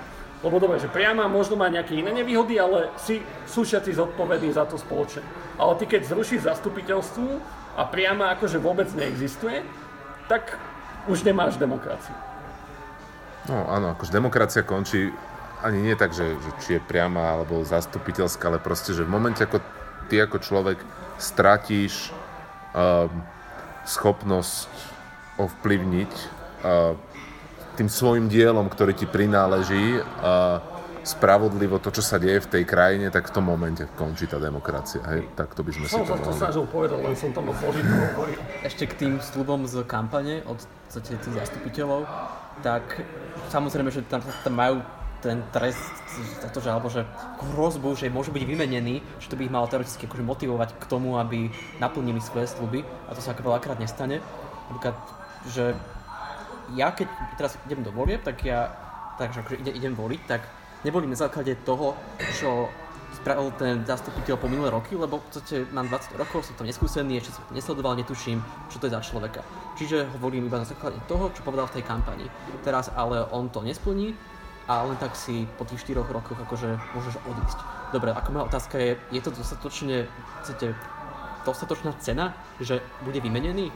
[0.46, 4.70] Lebo dobre, že priama možno má nejaké iné nevýhody, ale si, sú všetci zodpovední za
[4.70, 5.26] to spoločne.
[5.58, 7.28] Ale ty keď zrušíš zastupiteľstvu
[7.74, 9.66] a priama akože vôbec neexistuje,
[10.30, 10.62] tak
[11.10, 12.14] už nemáš demokraciu.
[13.50, 15.10] No áno, akože demokracia končí
[15.66, 19.42] ani nie tak, že, že či je priama alebo zastupiteľská, ale proste, že v momente,
[19.42, 19.62] ako
[20.14, 20.78] ty ako človek
[21.18, 22.14] stratíš
[22.74, 23.10] um,
[23.86, 24.70] schopnosť
[25.42, 26.94] ovplyvniť uh,
[27.76, 30.64] tým svojim dielom, ktorý ti prináleží uh,
[31.06, 35.06] spravodlivo to, čo sa deje v tej krajine, tak v tom momente končí tá demokracia.
[35.06, 35.30] Hej?
[35.38, 36.26] Tak to by sme som si to mohli.
[36.26, 37.86] Som sa to povedal, len som tam hovoril.
[38.66, 40.58] Ešte k tým slubom z kampane od
[40.90, 42.10] tých zastupiteľov
[42.64, 43.04] tak
[43.52, 44.80] samozrejme, že tam, tam majú
[45.20, 45.82] ten trest
[46.42, 47.02] za to, že, alebo že
[47.54, 51.18] hrozbu, že môžu byť vymenení, že to by ich malo teoreticky akože motivovať k tomu,
[51.18, 51.50] aby
[51.82, 54.22] naplnili svoje sluby a to sa ako veľakrát nestane.
[54.70, 54.96] Napríklad,
[55.50, 55.74] že
[56.74, 58.74] ja keď teraz idem do volieb, tak ja
[59.18, 60.42] takže akože ide, idem voliť, tak
[60.84, 61.96] nevolím na základe toho,
[62.36, 62.68] čo
[63.16, 67.24] spravil ten zastupiteľ po minulé roky, lebo v podstate mám 20 rokov, som tam neskúsený,
[67.24, 69.40] ešte som nesledoval, netuším, čo to je za človeka.
[69.80, 72.28] Čiže hovorím iba na základe toho, čo povedal v tej kampani.
[72.68, 74.12] Teraz ale on to nesplní
[74.68, 77.60] a len tak si po tých 4 rokoch akože môžeš odísť.
[77.96, 80.10] Dobre, ako moja otázka je, je to dostatočne,
[80.44, 80.76] chcete,
[81.48, 83.72] dostatočná cena, že bude vymenený?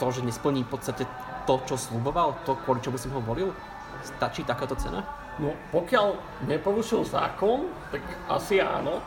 [0.00, 1.04] To, že nesplní v podstate
[1.46, 3.52] to, čo sluboval, to, kvôli čomu som ho volil?
[4.00, 5.04] Stačí takáto cena?
[5.40, 6.16] No, pokiaľ
[6.48, 9.00] neporušil zákon, tak asi áno.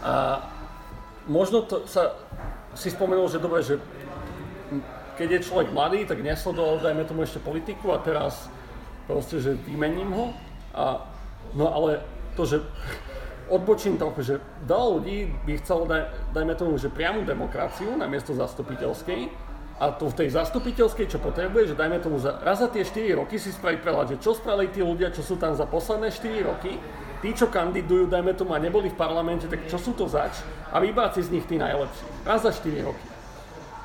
[0.00, 0.44] A
[1.28, 2.16] možno to sa
[2.72, 3.76] si spomenul, že dobre, že
[5.18, 8.46] keď je človek mladý, tak nesledoval, dajme tomu ešte politiku a teraz
[9.10, 10.30] proste, že vymením ho.
[10.72, 11.02] A,
[11.58, 12.06] no ale
[12.38, 12.62] to, že
[13.50, 14.34] odbočím trochu, že
[14.68, 19.47] veľa ľudí by chcelo, daj, dajme tomu, že priamu demokraciu na miesto zastupiteľskej,
[19.78, 23.14] a to v tej zastupiteľskej, čo potrebuje, že dajme tomu za, raz za tie 4
[23.14, 26.50] roky si spraviť prehľad, že čo spravili tí ľudia, čo sú tam za posledné 4
[26.50, 26.74] roky,
[27.22, 30.42] tí, čo kandidujú, dajme tomu a neboli v parlamente, tak čo sú to zač
[30.74, 32.06] a vybrať si z nich tí najlepší.
[32.26, 33.06] Raz za 4 roky.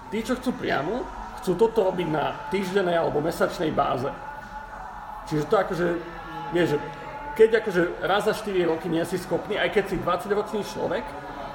[0.09, 1.05] Tí, čo chcú priamo,
[1.41, 4.09] chcú toto robiť na týždennej alebo mesačnej báze.
[5.29, 5.87] Čiže to akože,
[6.57, 6.77] že
[7.33, 11.05] keď akože raz za 4 roky nie si schopný, aj keď si 20-ročný človek,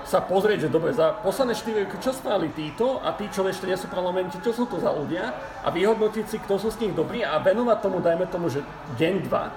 [0.08, 3.68] sa pozrieť, že dobre, za posledné 4 roky, čo spravili títo a tí, čo ešte
[3.68, 6.88] nie sú v parlamente, čo sú to za ľudia a vyhodnotiť si, kto sú z
[6.88, 8.64] nich dobrí a venovať tomu, dajme tomu, že
[8.96, 9.52] deň, dva,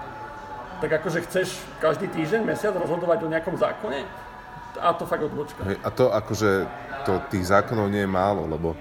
[0.83, 4.03] tak akože chceš každý týždeň, mesiac rozhodovať o nejakom zákone
[4.75, 5.63] a to fakt odbočka.
[5.63, 6.67] A to akože,
[7.07, 8.75] to tých zákonov nie je málo, lebo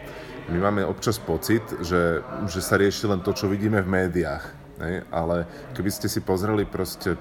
[0.50, 4.44] my máme občas pocit, že, že sa rieši len to, čo vidíme v médiách.
[4.82, 5.06] Hej?
[5.14, 7.14] Ale keby ste si pozreli proste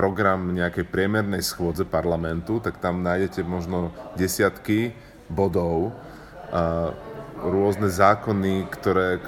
[0.00, 4.96] program nejakej priemernej schôdze parlamentu, tak tam nájdete možno desiatky
[5.28, 5.92] bodov,
[6.48, 6.96] a
[7.44, 9.20] rôzne zákony, ktoré,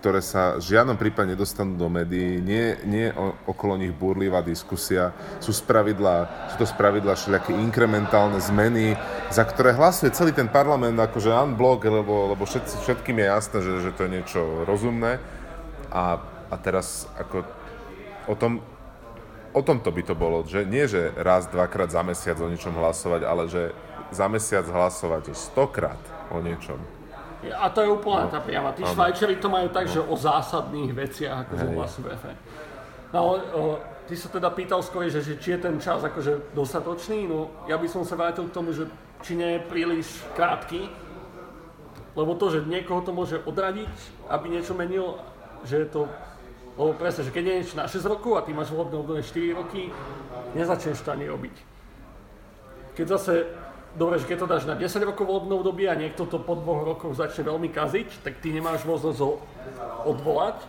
[0.00, 3.12] ktoré sa v žiadnom prípade nedostanú do médií, nie, nie
[3.44, 5.12] okolo nich búrlivá diskusia,
[5.44, 8.96] sú, spravidla, sú to spravidla všelijaké inkrementálne zmeny,
[9.28, 13.72] za ktoré hlasuje celý ten parlament akože unblock, lebo, lebo všet, všetkým je jasné, že,
[13.84, 15.20] že to je niečo rozumné.
[15.92, 16.16] A,
[16.48, 17.44] a teraz ako
[18.24, 18.64] o tom,
[19.52, 23.22] o tomto by to bolo, že nie, že raz, dvakrát za mesiac o niečom hlasovať,
[23.24, 23.62] ale že
[24.12, 26.00] za mesiac hlasovať stokrát
[26.32, 26.80] o niečom.
[27.42, 28.32] A to je úplne no.
[28.32, 28.70] tá priama.
[28.70, 29.92] Tí Švajčeri to majú tak, no.
[29.92, 32.36] že o zásadných veciach akože hlasujú FN.
[33.10, 33.42] No
[34.06, 37.76] ty sa teda pýtal skôr, že, že či je ten čas akože dostatočný, no ja
[37.76, 38.88] by som sa vrátil k tomu, že
[39.22, 40.90] či nie je príliš krátky,
[42.12, 43.92] lebo to, že niekoho to môže odradiť,
[44.28, 45.16] aby niečo menil,
[45.64, 46.00] že je to
[46.76, 49.60] lebo presne, že keď je niečo na 6 rokov a ty máš volebné obdobie 4
[49.60, 49.92] roky,
[50.56, 51.54] nezačneš to ani robiť.
[52.96, 53.48] Keď zase,
[53.96, 56.84] dobre, že keď to dáš na 10 rokov volebné obdobie a niekto to po dvoch
[56.84, 59.40] rokoch začne veľmi kaziť, tak ty nemáš možnosť ho
[60.08, 60.60] odvolať.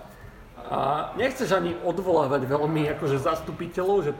[0.68, 4.12] A nechceš ani odvolávať veľmi akože zastupiteľov, že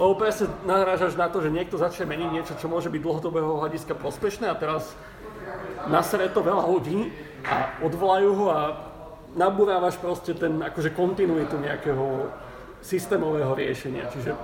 [0.00, 3.92] lebo presne narážaš na to, že niekto začne meniť niečo, čo môže byť dlhodobého hľadiska
[3.94, 4.88] prospešné a teraz
[5.86, 7.12] nasere to veľa ľudí
[7.44, 8.60] a odvolajú ho a
[9.36, 12.28] nabúrávaš proste ten akože kontinuitu nejakého
[12.84, 14.10] systémového riešenia.
[14.12, 14.36] Čiže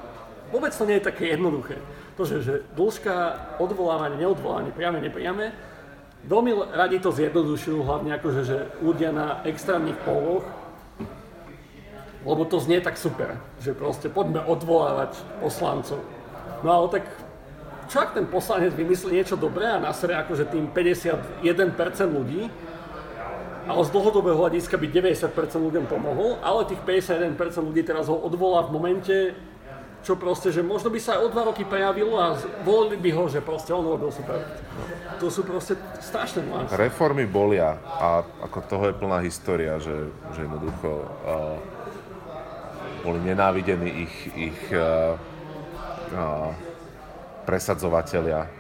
[0.55, 1.77] vôbec to nie je také jednoduché.
[2.17, 3.15] To, že, že dĺžka
[3.63, 5.55] odvolávania, neodvolávanie, priame, nepriame,
[6.27, 10.43] veľmi radi to zjednodušujú, hlavne akože, že ľudia na extrémnych poloch,
[12.27, 16.03] lebo to znie tak super, že proste poďme odvolávať poslancov.
[16.67, 17.05] No ale tak
[17.89, 21.41] čo ak ten poslanec vymyslí niečo dobré a nasere akože tým 51%
[22.13, 22.53] ľudí,
[23.69, 25.29] ale z dlhodobého hľadiska by 90%
[25.61, 27.37] ľuďom pomohol, ale tých 51%
[27.69, 29.17] ľudí teraz ho odvolá v momente,
[30.01, 32.33] čo proste, že možno by sa aj o dva roky prejavilo a
[32.65, 34.41] volili by ho, že proste on robil super.
[35.21, 36.73] To sú proste strašné nuancy.
[36.81, 41.61] Reformy bolia a ako toho je plná história, že, že jednoducho uh,
[43.05, 45.19] boli nenávidení ich, ich uh,
[46.15, 46.55] uh,
[47.45, 48.58] presadzovatelia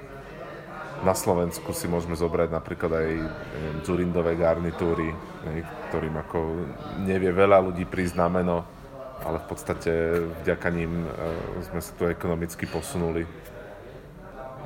[1.02, 5.14] na Slovensku si môžeme zobrať napríklad aj neviem, Zurindové garnitúry,
[5.90, 6.38] ktorým ako
[7.06, 8.66] nevie veľa ľudí prísť na meno,
[9.22, 9.92] ale v podstate
[10.42, 13.26] vďaka ním uh, sme sa tu ekonomicky posunuli.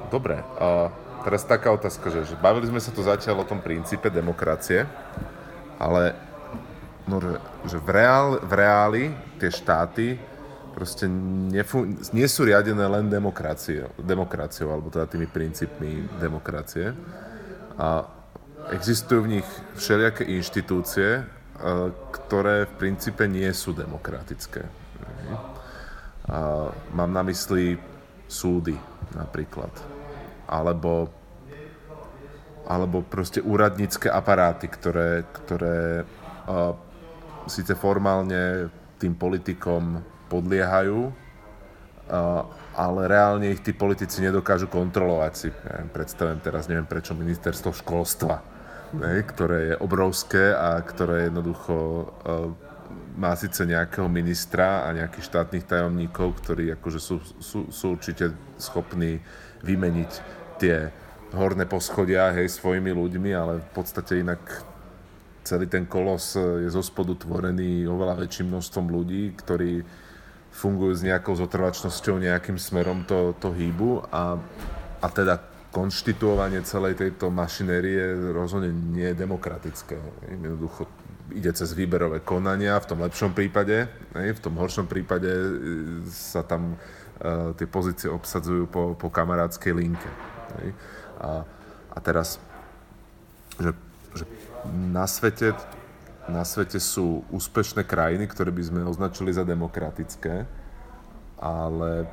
[0.08, 0.92] Dobre, uh,
[1.24, 4.84] teraz taká otázka, že, že bavili sme sa tu zatiaľ o tom princípe demokracie,
[5.80, 6.16] ale
[7.08, 7.20] no,
[7.64, 9.04] že v, reál, v reáli
[9.40, 10.06] tie štáty
[10.72, 11.06] proste
[11.52, 16.96] nefun- nie sú riadené len demokraciou, demokraciou, alebo teda tými princípmi demokracie.
[17.76, 18.08] A
[18.72, 21.22] existujú v nich všelijaké inštitúcie, e,
[22.12, 24.64] ktoré v princípe nie sú demokratické.
[26.30, 27.74] A mám na mysli
[28.30, 28.78] súdy
[29.12, 29.70] napríklad.
[30.46, 31.10] Alebo,
[32.64, 36.06] alebo proste úradnícke aparáty, ktoré, ktoré
[36.46, 36.72] uh,
[37.50, 38.70] síce formálne
[39.02, 39.98] tým politikom
[40.32, 41.12] podliehajú,
[42.72, 45.48] ale reálne ich tí politici nedokážu kontrolovať si.
[45.52, 48.40] Ja predstavujem teraz, neviem prečo, ministerstvo školstva,
[48.96, 52.04] ne, ktoré je obrovské a ktoré jednoducho e,
[53.16, 59.20] má síce nejakého ministra a nejakých štátnych tajomníkov, ktorí akože sú, sú, sú určite schopní
[59.64, 60.10] vymeniť
[60.56, 60.88] tie
[61.32, 64.40] horné poschodia hej, svojimi ľuďmi, ale v podstate inak
[65.44, 69.80] celý ten kolos je zo spodu tvorený oveľa väčším množstvom ľudí, ktorí
[70.52, 74.36] fungujú s nejakou zotrvačnosťou, nejakým smerom to, to hýbu a,
[75.00, 75.40] a teda
[75.72, 79.96] konštituovanie celej tejto mašinérie rozhodne nie je demokratické.
[80.28, 80.84] Jednoducho
[81.32, 85.50] ide cez výberové konania, v tom lepšom prípade, v tom horšom prípade e,
[86.12, 90.10] sa tam uh, tie pozície obsadzujú po, po kamarádskej linke.
[91.16, 91.48] A,
[91.88, 92.36] a teraz,
[93.56, 93.72] že,
[94.12, 94.28] že
[94.68, 95.56] na svete
[96.32, 100.48] na svete sú úspešné krajiny, ktoré by sme označili za demokratické,
[101.36, 102.08] ale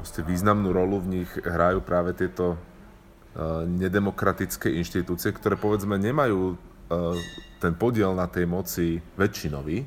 [0.00, 7.12] proste významnú rolu v nich hrajú práve tieto uh, nedemokratické inštitúcie, ktoré povedzme nemajú uh,
[7.60, 9.84] ten podiel na tej moci väčšinový,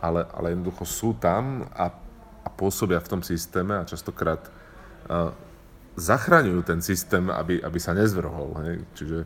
[0.00, 1.92] ale, ale jednoducho sú tam a,
[2.40, 4.48] a pôsobia v tom systéme a častokrát
[5.10, 5.34] uh,
[5.98, 8.56] zachraňujú ten systém, aby, aby sa nezvrhol.
[8.64, 8.74] Hej?
[8.96, 9.18] Čiže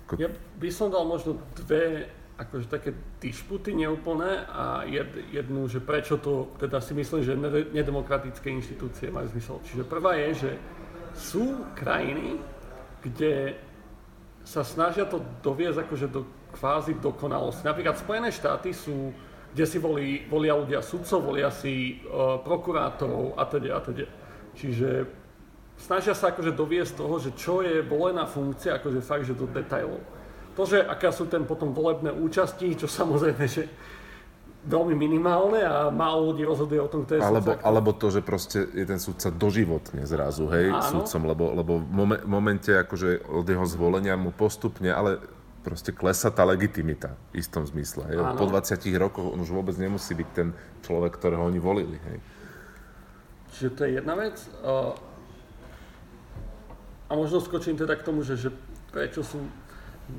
[0.00, 0.12] ako...
[0.16, 2.08] Ja by som dal možno dve
[2.42, 2.90] akože také
[3.22, 7.38] dišputy neúplné a jed, jednu, že prečo to teda si myslím, že
[7.70, 9.56] nedemokratické inštitúcie majú zmysel.
[9.62, 10.50] Čiže prvá je, že
[11.14, 12.40] sú krajiny,
[13.02, 13.56] kde
[14.42, 17.64] sa snažia to doviesť akože do kvázi dokonalosti.
[17.64, 19.14] Napríklad Spojené štáty sú,
[19.54, 24.06] kde si volí, volia ľudia sudcov, volia si uh, prokurátorov a teda a teda.
[24.52, 25.08] Čiže
[25.78, 30.02] snažia sa akože doviesť toho, že čo je volená funkcia, akože fakt, že do detailov.
[30.52, 33.64] To, že aká sú ten potom volebné účasti, čo samozrejme, že
[34.62, 37.66] veľmi minimálne a málo ľudí rozhoduje o tom, kto je alebo, sudca.
[37.66, 41.02] Alebo to, že proste je ten sudca doživotne zrazu, hej, Áno.
[41.02, 45.18] sudcom, lebo, lebo v momen- momente akože od jeho zvolenia mu postupne, ale
[45.66, 48.06] proste klesa tá legitimita v istom zmysle.
[48.06, 48.16] Hej.
[48.22, 48.38] Áno.
[48.38, 50.54] Po 20 rokoch on už vôbec nemusí byť ten
[50.86, 51.98] človek, ktorého oni volili.
[51.98, 52.18] Hej.
[53.58, 54.36] Čiže to je jedna vec.
[57.06, 58.50] A možno skočím teda k tomu, že, že
[58.94, 59.42] prečo sú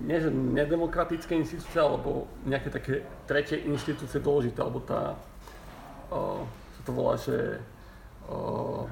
[0.02, 2.94] nie že nedemokratické inštitúcie, alebo nejaké také
[3.30, 5.16] tretie inštitúcie dôležité, alebo tá,
[6.10, 6.42] uh,
[6.78, 7.62] sa to volá, že
[8.28, 8.84] uh,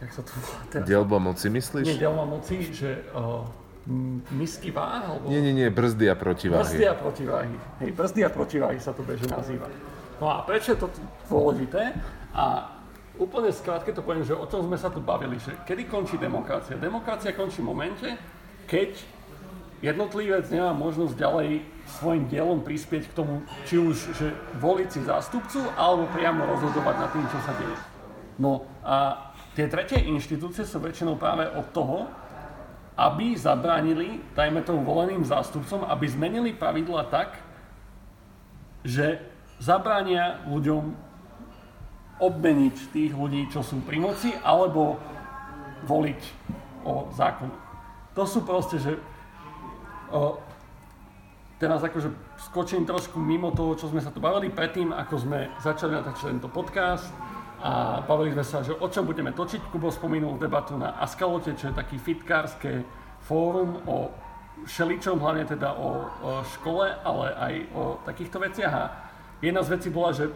[0.00, 0.86] jak sa to volá teraz?
[0.86, 1.86] Dielba moci, Nie, myslíš?
[1.98, 3.42] delma moci, že uh,
[4.34, 5.30] misky váh, alebo...
[5.30, 6.62] Nie, nie, nie, brzdy a protiváhy.
[6.62, 7.54] Brzdy a protiváhy.
[7.82, 9.70] Hej, brzdy a protiváhy sa to bežne nazýva.
[10.18, 10.88] No a prečo je to
[11.28, 11.94] dôležité?
[12.34, 12.72] A
[13.20, 16.74] úplne skrátke to poviem, že o čom sme sa tu bavili, že kedy končí demokracia?
[16.76, 18.08] Demokracia končí v momente,
[18.66, 19.15] keď
[19.84, 21.48] jednotlivec nemá možnosť ďalej
[22.00, 27.10] svojim dielom prispieť k tomu, či už že voliť si zástupcu, alebo priamo rozhodovať nad
[27.12, 27.76] tým, čo sa deje.
[28.36, 32.08] No a tie tretie inštitúcie sú väčšinou práve od toho,
[32.96, 37.36] aby zabránili, dajme tomu voleným zástupcom, aby zmenili pravidla tak,
[38.84, 39.20] že
[39.60, 40.96] zabránia ľuďom
[42.16, 44.96] obmeniť tých ľudí, čo sú pri moci, alebo
[45.84, 46.22] voliť
[46.88, 47.52] o zákon.
[48.16, 48.96] To sú proste, že
[50.12, 50.38] o,
[51.56, 52.12] teraz akože
[52.50, 56.52] skočím trošku mimo toho, čo sme sa tu bavili predtým, ako sme začali natáčať tento
[56.52, 57.08] podcast
[57.64, 59.72] a bavili sme sa, že o čom budeme točiť.
[59.72, 62.84] Kubo spomínal debatu na Askalote, čo je taký fitkárske
[63.24, 64.12] fórum o
[64.68, 68.72] všeličom, hlavne teda o, o škole, ale aj o takýchto veciach.
[68.72, 68.84] A
[69.40, 70.28] jedna z vecí bola, že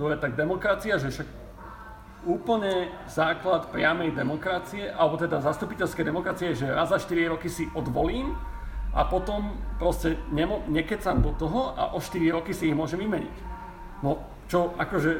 [0.00, 1.28] no je tak demokracia, že však
[2.24, 8.32] úplne základ priamej demokracie, alebo teda zastupiteľskej demokracie že raz za 4 roky si odvolím
[8.94, 13.36] a potom proste nemo, nekecam do toho a o 4 roky si ich môžem vymeniť.
[14.06, 15.18] No, čo akože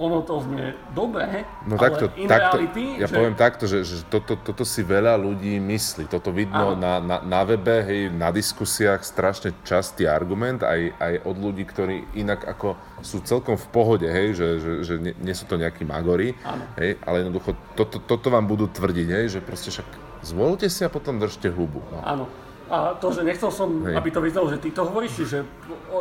[0.00, 3.84] ono to znie dobre, No ale takto, in takto reality, ja že, poviem takto, že,
[3.84, 6.08] že toto, toto si veľa ľudí myslí.
[6.08, 11.36] Toto vidno na, na, na webe, hej, na diskusiách strašne častý argument, aj, aj od
[11.36, 15.44] ľudí, ktorí inak ako sú celkom v pohode, hej, že, že, že nie, nie sú
[15.44, 16.64] to nejakí magori, Áno.
[16.80, 19.88] hej, ale jednoducho toto, toto vám budú tvrdiť, hej, že proste však
[20.24, 21.84] zvolte si a potom držte hubu.
[21.92, 22.00] No.
[22.00, 22.24] Áno.
[22.70, 23.98] A to, že nechcel som, Hej.
[23.98, 25.42] aby to vyznalo, že ty to hovoríš, že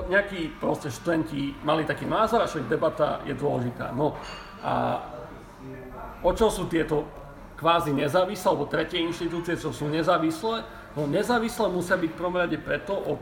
[0.05, 3.89] nejakí proste študenti mali taký názor a však debata je dôležitá.
[3.89, 4.13] No
[4.61, 5.01] a
[6.21, 7.09] o čo sú tieto
[7.57, 10.61] kvázi nezávislé, alebo tretie inštitúcie, čo sú nezávislé?
[10.93, 13.19] No nezávislé musia byť v prvom rade preto od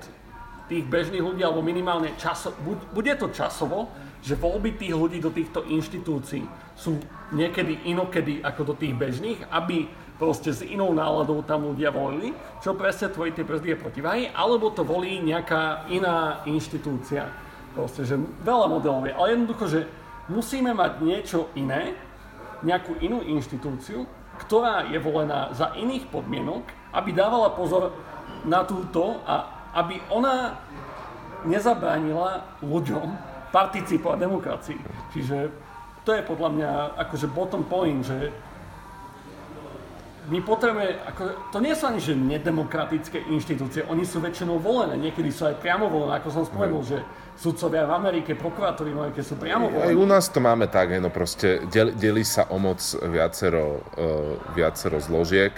[0.67, 2.51] tých bežných ľudí, alebo minimálne časo,
[2.91, 3.87] bude to časovo,
[4.19, 6.43] že voľby tých ľudí do týchto inštitúcií
[6.75, 6.99] sú
[7.31, 12.73] niekedy inokedy ako do tých bežných, aby proste s inou náladou tam ľudia volili, čo
[12.73, 17.29] presne tvoji tie brzdy a protiváhy, alebo to volí nejaká iná inštitúcia.
[17.77, 19.81] Proste, že veľa modelov je, ale jednoducho, že
[20.33, 21.93] musíme mať niečo iné,
[22.65, 24.09] nejakú inú inštitúciu,
[24.41, 27.93] ktorá je volená za iných podmienok, aby dávala pozor
[28.45, 30.57] na túto a aby ona
[31.45, 33.13] nezabránila ľuďom
[33.53, 34.79] participovať demokracii.
[35.13, 35.37] Čiže
[36.01, 36.71] to je podľa mňa
[37.07, 38.33] akože bottom point, že
[40.27, 45.31] my potrebujeme, ako, to nie sú ani že nedemokratické inštitúcie, oni sú väčšinou volené, niekedy
[45.31, 46.99] sú aj priamo volené, ako som spomenul, že
[47.39, 49.95] sudcovia v Amerike, prokurátori v Amerike sú priamo Aj volení.
[49.95, 54.99] u nás to máme tak, no proste del, delí sa o moc viacero, uh, viacero
[54.99, 55.53] zložiek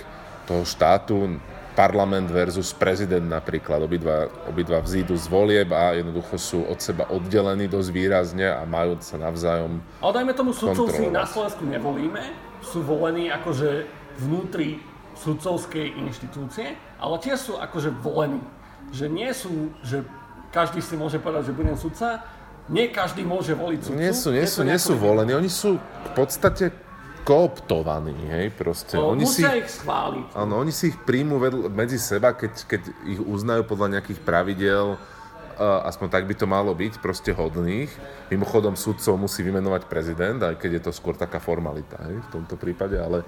[0.45, 1.41] toho štátu,
[1.79, 7.71] parlament versus prezident napríklad, obidva, obidva vzídu z volieb a jednoducho sú od seba oddelení
[7.71, 12.83] dosť výrazne a majú sa navzájom Ale dajme tomu sudcov si na Slovensku nevolíme, sú
[12.83, 14.83] volení akože vnútri
[15.19, 18.43] sudcovskej inštitúcie, ale tiež sú akože volení.
[18.91, 20.07] Že nie sú, že
[20.51, 22.23] každý si môže povedať, že budem sudca,
[22.69, 23.97] nie každý môže voliť sudcu.
[23.97, 26.71] Nie sú, nie sú, nie sú volení, oni sú v podstate
[27.27, 28.95] kooptovaní, hej, proste.
[28.97, 30.33] O, Oni si, musia ich schváliť.
[30.33, 34.97] áno, oni si ich príjmu vedl, medzi seba, keď, keď ich uznajú podľa nejakých pravidel
[35.59, 37.91] uh, aspoň tak by to malo byť, proste hodných.
[38.31, 42.55] Mimochodom sudcov musí vymenovať prezident, aj keď je to skôr taká formalita hej, v tomto
[42.55, 43.27] prípade, ale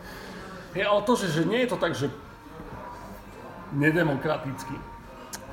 [0.71, 2.07] Je ale to, že, že nie je to tak, že
[3.75, 4.75] nedemokratický.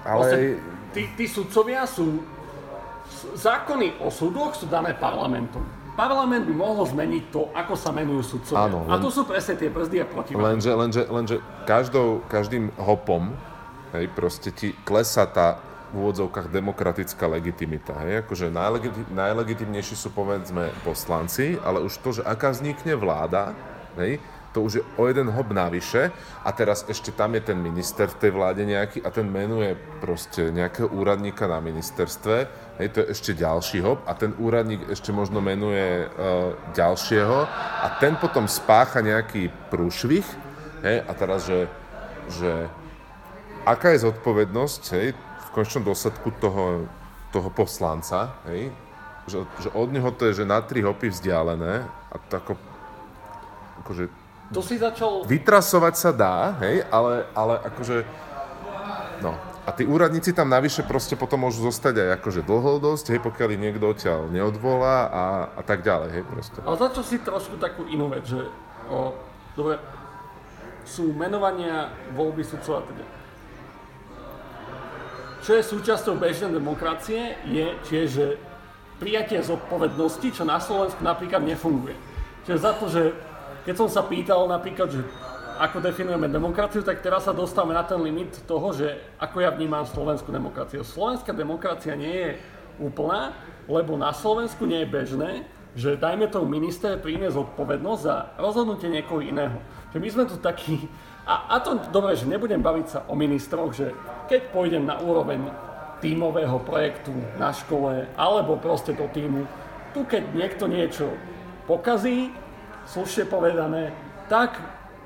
[0.07, 0.41] ale Vlastne
[0.95, 2.23] tí, tí sudcovia sú...
[3.35, 5.65] Zákony o súdoch sú dané parlamentom.
[5.99, 8.71] Parlament by mohol zmeniť to, ako sa menujú sudcovia.
[8.71, 10.45] Áno, A len- to sú presne tie brzdy a protiváhy.
[10.55, 13.35] Lenže, lenže, lenže každou, každým hopom
[13.97, 15.59] hej, proste ti klesá tá
[15.89, 17.97] v úvodzovkách demokratická legitimita.
[18.05, 18.29] Hej?
[18.29, 23.57] Akože najlegiti- najlegitimnejší sú povedzme poslanci, ale už to, že aká vznikne vláda,
[23.97, 24.21] hej,
[24.53, 26.11] to už je o jeden hop navyše.
[26.45, 30.49] A teraz ešte tam je ten minister v tej vláde nejaký a ten menuje proste
[30.49, 32.37] nejakého úradníka na ministerstve,
[32.81, 37.39] hej, to je ešte ďalší hop a ten úradník ešte možno menuje uh, ďalšieho.
[37.85, 40.25] A ten potom spácha nejaký prúšvih,
[40.83, 41.69] hej, a teraz, že,
[42.33, 42.53] že
[43.69, 46.89] aká je zodpovednosť, hej, v končnom dôsledku toho,
[47.33, 48.73] toho poslanca, hej,
[49.29, 52.53] že, že od neho to je, že na tri hopy vzdialené a to ako,
[53.85, 54.09] akože
[54.49, 55.29] To si začal...
[55.29, 57.97] vytrasovať sa dá, hej, ale, ale akože,
[59.21, 59.37] no.
[59.69, 63.49] A tí úradníci tam navyše proste potom môžu zostať aj akože dlho dosť, hej, pokiaľ
[63.53, 66.59] ich niekto odtiaľ neodvolá a, a tak ďalej, hej, proste.
[66.65, 68.49] Ale začal si trošku takú inú vec, že
[68.89, 69.13] o,
[69.53, 69.77] dobre,
[70.89, 73.05] sú menovania voľby sudcov a teda.
[75.45, 78.41] Čo je súčasťou bežnej demokracie, je tiež
[78.97, 81.93] prijatie zodpovednosti, čo na Slovensku napríklad nefunguje.
[82.49, 83.13] Čiže za to, že
[83.65, 85.03] keď som sa pýtal napríklad, že
[85.59, 89.83] ako definujeme demokraciu, tak teraz sa dostávame na ten limit toho, že ako ja vnímam
[89.83, 90.87] slovenskú demokraciu.
[90.87, 92.31] Slovenská demokracia nie je
[92.79, 93.35] úplná,
[93.67, 95.31] lebo na Slovensku nie je bežné,
[95.75, 99.59] že dajme tomu minister príjme zodpovednosť za rozhodnutie niekoho iného.
[99.91, 100.87] Že my sme tu takí,
[101.27, 103.91] a, a to dobre, že nebudem baviť sa o ministroch, že
[104.31, 105.51] keď pôjdem na úroveň
[105.99, 109.43] tímového projektu na škole, alebo proste do týmu,
[109.91, 111.11] tu keď niekto niečo
[111.67, 112.31] pokazí,
[112.89, 113.93] slušne povedané,
[114.33, 114.57] tak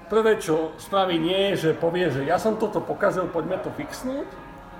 [0.06, 4.28] prvé, čo spraví nie je, že povie, že ja som toto pokazil, poďme to fixnúť,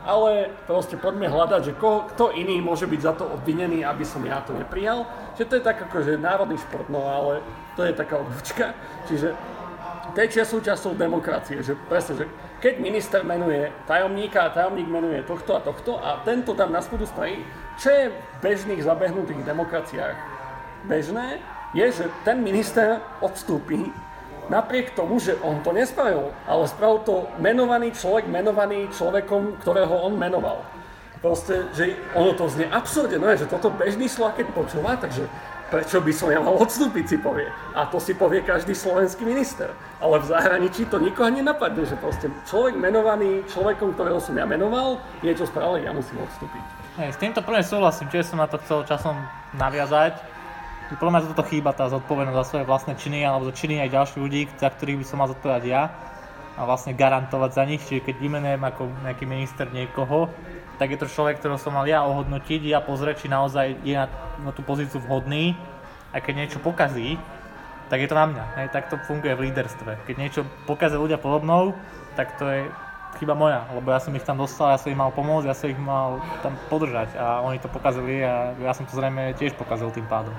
[0.03, 4.23] ale proste poďme hľadať, že ko, kto iný môže byť za to obvinený, aby som
[4.27, 5.07] ja to neprijal.
[5.39, 7.39] Že to je tak ako, že národný šport, no ale
[7.79, 8.75] to je taká odbočka.
[9.07, 9.31] Čiže
[10.19, 12.27] tiež súčasťou demokracie, že presne, že
[12.59, 17.07] keď minister menuje tajomníka a tajomník menuje tohto a tohto a tento tam na spodu
[17.07, 17.43] stojí,
[17.79, 20.17] čo je v bežných zabehnutých demokraciách
[20.87, 21.39] bežné,
[21.73, 23.89] je, že ten minister odstúpi
[24.53, 30.19] napriek tomu, že on to nespravil, ale spravil to menovaný človek, menovaný človekom, ktorého on
[30.19, 30.61] menoval.
[31.23, 35.25] Proste, že ono to znie absurdne, no je, že toto bežný Slovak keď počúva, takže
[35.71, 37.49] prečo by som ja mal odstúpiť, si povie.
[37.73, 39.73] A to si povie každý slovenský minister.
[40.05, 45.01] Ale v zahraničí to nikoho nenapadne, že proste človek menovaný človekom, ktorého som ja menoval,
[45.25, 46.65] niečo spravil, ja musím odstúpiť.
[47.01, 49.17] Hej, s týmto plne súhlasím, tiež som na to chcel časom
[49.57, 50.32] naviazať.
[50.91, 54.21] Podľa mňa toto chýba tá zodpovednosť za svoje vlastné činy alebo za činy aj ďalších
[54.21, 55.83] ľudí, za ktorých by som mal zodpovedať ja
[56.53, 57.81] a vlastne garantovať za nich.
[57.81, 60.29] Čiže keď vymenujem ako nejaký minister niekoho,
[60.77, 64.11] tak je to človek, ktorého som mal ja ohodnotiť, ja pozrieť, či naozaj je na,
[64.43, 65.57] na tú pozíciu vhodný
[66.13, 67.17] a keď niečo pokazí,
[67.89, 68.45] tak je to na mňa.
[68.61, 70.09] Hej, tak to funguje v líderstve.
[70.09, 71.77] Keď niečo pokazia ľudia podobnou,
[72.17, 72.61] tak to je
[73.21, 75.69] chyba moja, lebo ja som ich tam dostal, ja som im mal pomôcť, ja som
[75.69, 79.93] ich mal tam podržať a oni to pokazili a ja som to zrejme tiež pokazil
[79.93, 80.33] tým pádom.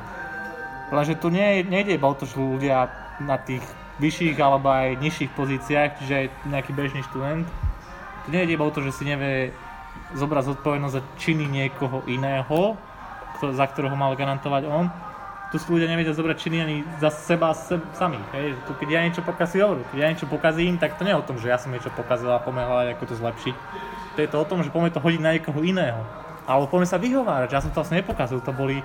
[0.92, 2.92] Lenže tu nie, nejde iba o to, že ľudia
[3.24, 3.64] na tých
[4.02, 6.16] vyšších alebo aj nižších pozíciách, čiže
[6.50, 7.46] nejaký bežný študent,
[8.26, 9.54] tu nejde iba o to, že si nevie
[10.18, 12.78] zobrať zodpovednosť za činy niekoho iného,
[13.38, 14.88] kto, za ktorého mal garantovať on.
[15.54, 18.26] Tu si ľudia nevedia zobrať činy ani za seba se, samých.
[18.34, 18.58] Hej.
[18.66, 21.38] Tu, keď ja niečo pokazím, keď ja niečo pokazím, tak to nie je o tom,
[21.38, 22.66] že ja som niečo pokazil a poďme
[22.98, 23.56] ako to zlepšiť.
[24.18, 26.02] To je to o tom, že poďme to hodiť na niekoho iného.
[26.50, 28.82] Alebo poďme sa vyhovárať, že ja som to vlastne nepokazil, to boli,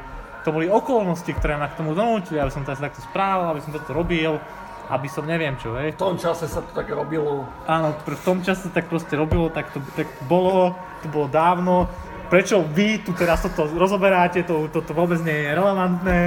[0.49, 3.69] to boli okolnosti, ktoré ma k tomu donútili, aby som to takto správal, aby som
[3.69, 4.41] toto robil,
[4.89, 5.93] aby som neviem čo, hej.
[5.93, 7.45] V tom čase sa to tak robilo.
[7.69, 10.73] Áno, v tom čase tak proste robilo, tak to, tak to bolo,
[11.05, 11.85] to bolo dávno.
[12.33, 16.21] Prečo vy tu teraz toto rozoberáte, to, toto vôbec nie je relevantné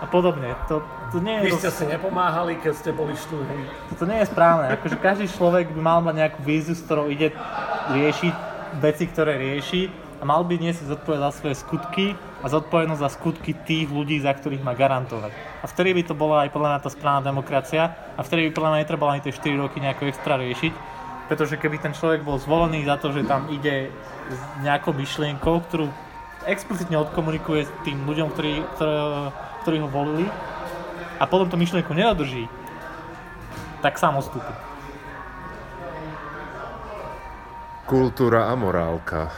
[0.00, 0.56] a podobne.
[0.72, 0.80] To,
[1.12, 3.68] to nie Vy je, ste si nepomáhali, keď ste boli študenti.
[4.00, 4.72] to nie je správne.
[4.80, 7.36] Akože každý človek by mal mať nejakú víziu, s ktorou ide
[7.92, 8.34] riešiť
[8.80, 12.06] veci, ktoré rieši a mal by niesť zodpovedať za svoje skutky
[12.38, 15.34] a zodpovednosť za skutky tých ľudí, za ktorých má garantovať.
[15.62, 18.70] A vtedy by to bola aj podľa mňa tá správna demokracia a vtedy by podľa
[18.70, 20.72] mňa netrebalo ani tie 4 roky nejako extra riešiť,
[21.26, 23.90] pretože keby ten človek bol zvolený za to, že tam ide
[24.30, 25.90] s nejakou myšlienkou, ktorú
[26.46, 28.94] explicitne odkomunikuje tým ľuďom, ktorí, ktoré,
[29.66, 30.26] ktorí ho volili
[31.18, 32.46] a potom tú myšlienku nedodrží,
[33.82, 34.50] tak sám odstúpi.
[37.88, 39.32] Kultúra a morálka.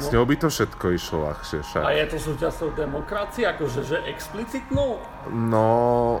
[0.00, 1.82] S ňou by to všetko išlo ľahšie však.
[1.84, 4.96] A je to súčasťou demokracie, akože že explicitnou?
[5.28, 6.20] No,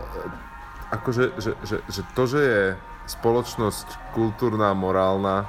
[0.92, 2.62] akože, že, že, že to, že je
[3.08, 5.48] spoločnosť kultúrna, morálna,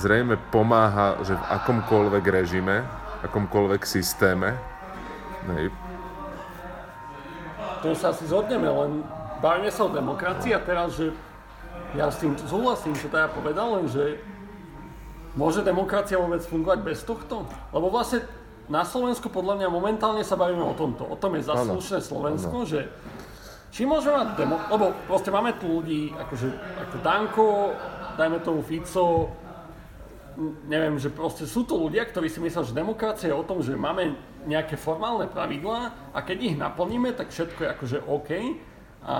[0.00, 2.86] zrejme pomáha, že v akomkoľvek režime,
[3.28, 4.56] akomkoľvek systéme,
[5.52, 5.68] hej,
[7.84, 9.04] To sa asi zhodneme, len
[9.40, 11.12] bavíme sa o demokracii a teraz, že
[11.96, 14.20] ja s tým súhlasím, čo teda povedal, len že
[15.34, 17.46] môže demokracia vôbec fungovať bez tohto?
[17.70, 18.26] Lebo vlastne
[18.70, 21.02] na Slovensku podľa mňa momentálne sa bavíme o tomto.
[21.06, 22.86] O tom je zaslušné Slovensko, že
[23.70, 24.58] či môžeme mať demo...
[24.70, 26.48] Lebo proste máme tu ľudí, akože
[26.86, 27.48] ako Danko,
[28.14, 29.30] dajme tomu Fico,
[30.66, 33.74] neviem, že proste sú to ľudia, ktorí si myslia, že demokracia je o tom, že
[33.74, 34.14] máme
[34.46, 38.30] nejaké formálne pravidlá a keď ich naplníme, tak všetko je akože OK.
[39.00, 39.16] A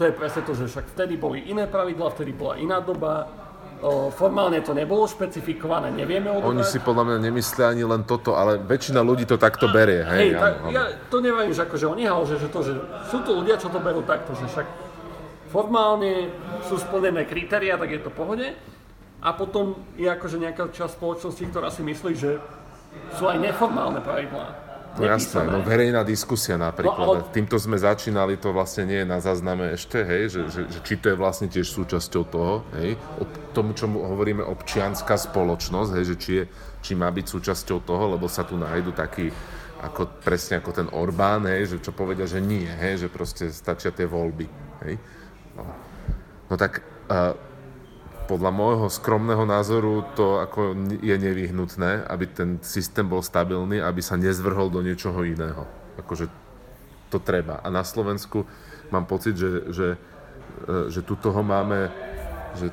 [0.00, 3.28] to je presne to, že však vtedy boli iné pravidlá, vtedy bola iná doba,
[4.12, 6.68] formálne to nebolo špecifikované, nevieme oni odobrať.
[6.68, 10.20] si podľa mňa nemyslia ani len toto, ale väčšina ľudí to takto berie, hej.
[10.20, 12.72] Hej, tak, ja to neviem, že akože oni že, že to, že
[13.08, 14.66] sú to ľudia, čo to berú takto, že však
[15.48, 16.28] formálne
[16.68, 18.52] sú splnené kritéria, tak je to pohode.
[19.20, 22.40] A potom je akože nejaká časť spoločnosti, ktorá si myslí, že
[23.16, 24.69] sú aj neformálne pravidlá.
[25.00, 27.06] No jasné, no verejná diskusia napríklad.
[27.08, 27.32] No, ale-.
[27.32, 31.00] Týmto sme začínali, to vlastne nie je na zázname ešte, hej, že, že, že či
[31.00, 33.24] to je vlastne tiež súčasťou toho, hej, o
[33.56, 36.44] tomu, čomu hovoríme občianská spoločnosť, hej, že či, je,
[36.84, 39.32] či má byť súčasťou toho, lebo sa tu nájdu takí,
[39.80, 43.88] ako, presne ako ten Orbán, hej, že čo povedia, že nie, hej, že proste stačia
[43.90, 44.46] tie voľby,
[44.84, 45.00] hej.
[45.56, 45.64] No,
[46.52, 47.32] no tak uh,
[48.30, 54.14] podľa môjho skromného názoru to ako je nevyhnutné, aby ten systém bol stabilný, aby sa
[54.14, 55.66] nezvrhol do niečoho iného.
[55.98, 56.30] Akože
[57.10, 57.58] to treba.
[57.58, 58.46] A na Slovensku
[58.94, 59.88] mám pocit, že, že,
[60.70, 61.90] e, že tu toho máme,
[62.54, 62.70] že,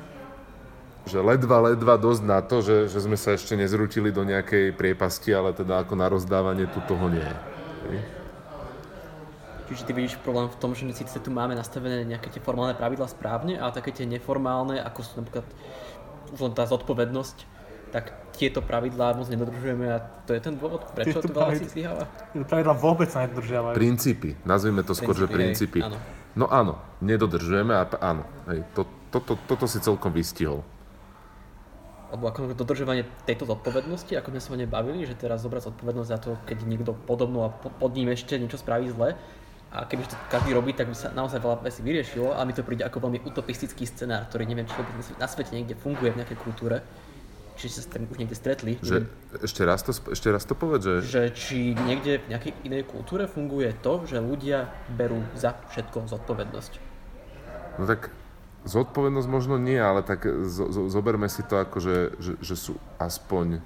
[1.10, 5.34] že ledva, ledva dosť na to, že, že sme sa ešte nezrutili do nejakej priepasti,
[5.34, 7.38] ale teda ako na rozdávanie tu toho nie je.
[9.68, 13.04] Čiže ty vidíš problém v tom, že síce tu máme nastavené nejaké tie formálne pravidlá
[13.04, 15.44] správne, ale také tie neformálne, ako sú napríklad
[16.32, 17.36] už len tá zodpovednosť,
[17.92, 21.60] tak tieto pravidlá moc nedodržujeme a to je ten dôvod, prečo Tieto to veľa pravidlá-
[21.60, 22.04] si zlyháva.
[22.48, 23.74] Pravidla vôbec sa nedodržiavajú.
[23.76, 25.96] Princípy, nazvime to skôr, že Princípy, áno.
[26.36, 30.64] No áno, nedodržujeme a áno, hej, to, to, to, toto si celkom vystihol.
[32.08, 36.08] Alebo ako dodržovanie tejto zodpovednosti, ako sme sa o nej bavili, že teraz zobrať zodpovednosť
[36.08, 39.12] za to, keď niekto podobnú a po- pod ním ešte niečo spraví zle.
[39.68, 42.64] A keby to každý robí, tak by sa naozaj veľa vecí vyriešilo, ale mi to
[42.64, 46.38] príde ako veľmi utopistický scenár, ktorý neviem, či vôbec na svete niekde funguje v nejakej
[46.40, 46.80] kultúre.
[47.58, 48.78] Či sa s tým už niekde stretli.
[48.80, 49.10] Že,
[49.42, 50.94] ešte, raz to, ešte raz to povedz, že...
[51.04, 56.72] že či niekde v nejakej inej kultúre funguje to, že ľudia berú za všetko zodpovednosť.
[57.76, 58.14] No tak
[58.62, 62.78] zodpovednosť možno nie, ale tak zo, zo, zoberme si to ako, že, že, že sú
[62.96, 63.58] aspoň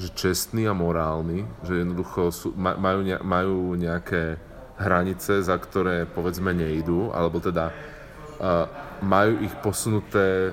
[0.00, 4.40] že čestní a morálni, že jednoducho sú, ma, majú, majú nejaké
[4.82, 8.66] hranice, za ktoré povedzme nejdú, alebo teda uh,
[9.00, 10.52] majú ich posunuté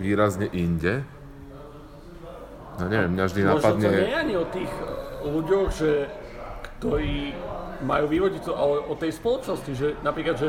[0.00, 1.04] výrazne inde.
[2.80, 3.84] No neviem, mňa vždy Možno napadne...
[3.84, 4.72] to nie je ani o tých
[5.20, 5.92] ľuďoch, že,
[6.80, 7.36] ktorí
[7.84, 10.48] majú vyvodiť to, ale o tej spoločnosti, že napríklad, že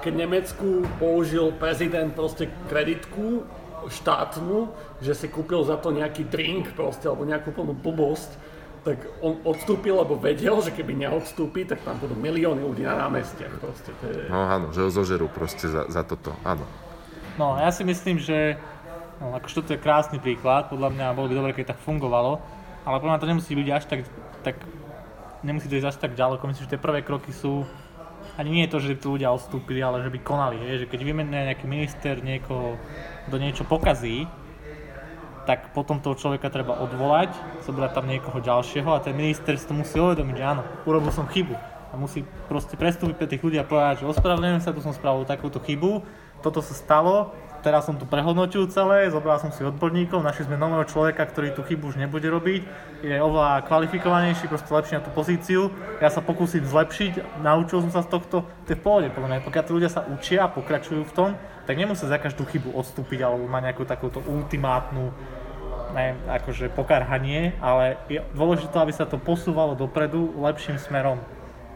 [0.00, 3.44] keď Nemecku použil prezident proste kreditku
[3.90, 4.70] štátnu,
[5.02, 8.30] že si kúpil za to nejaký drink proste, alebo nejakú plnú blbosť,
[8.80, 13.60] tak on odstúpil, lebo vedel, že keby neodstúpi, tak tam budú milióny ľudí na námestiach
[13.60, 13.92] proste.
[14.00, 14.28] To je...
[14.32, 16.64] No áno, že ho zožerú proste za, za toto, áno.
[17.36, 18.56] No, ja si myslím, že
[19.20, 22.40] no, akože toto je krásny príklad, podľa mňa bolo by dobre, keď tak fungovalo,
[22.88, 24.00] ale podľa mňa to nemusí byť až tak,
[24.40, 24.56] tak
[25.44, 27.68] nemusí to ísť až tak ďaleko, myslím, že tie prvé kroky sú
[28.36, 30.88] ani nie je to, že by tí ľudia odstúpili, ale že by konali, hej, že
[30.88, 32.76] keď vymenuje nejaký minister niekoho,
[33.28, 34.28] kto niečo pokazí,
[35.48, 37.32] tak potom toho človeka treba odvolať,
[37.64, 41.28] zobrať tam niekoho ďalšieho a ten minister si to musí uvedomiť, že áno, urobil som
[41.28, 41.56] chybu.
[41.90, 45.26] A musí proste prestúpiť pre tých ľudí a povedať, že ospravedlňujem sa, tu som spravil
[45.26, 46.06] takúto chybu,
[46.38, 50.86] toto sa stalo, teraz som tu prehodnotil celé, zobral som si odborníkov, našli sme nového
[50.88, 52.62] človeka, ktorý tú chybu už nebude robiť,
[53.04, 55.68] je oveľa kvalifikovanejší, proste lepší na tú pozíciu,
[56.00, 59.46] ja sa pokúsim zlepšiť, naučil som sa z tohto, to je v pohode, podľa mňa,
[59.46, 61.30] pokiaľ tí ľudia sa učia a pokračujú v tom,
[61.70, 65.14] tak nemusia za každú chybu odstúpiť alebo mať nejakú takúto ultimátnu
[65.94, 71.22] neviem, akože pokarhanie, ale je dôležité, aby sa to posúvalo dopredu lepším smerom.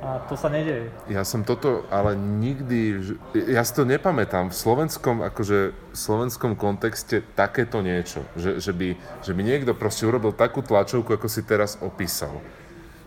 [0.02, 0.90] A to sa nedeje.
[1.06, 3.00] Ja som toto, ale nikdy,
[3.34, 8.98] ja si to nepamätám v slovenskom, akože v slovenskom kontexte takéto niečo, že, že, by,
[9.22, 12.42] že by niekto proste urobil takú tlačovku, ako si teraz opísal.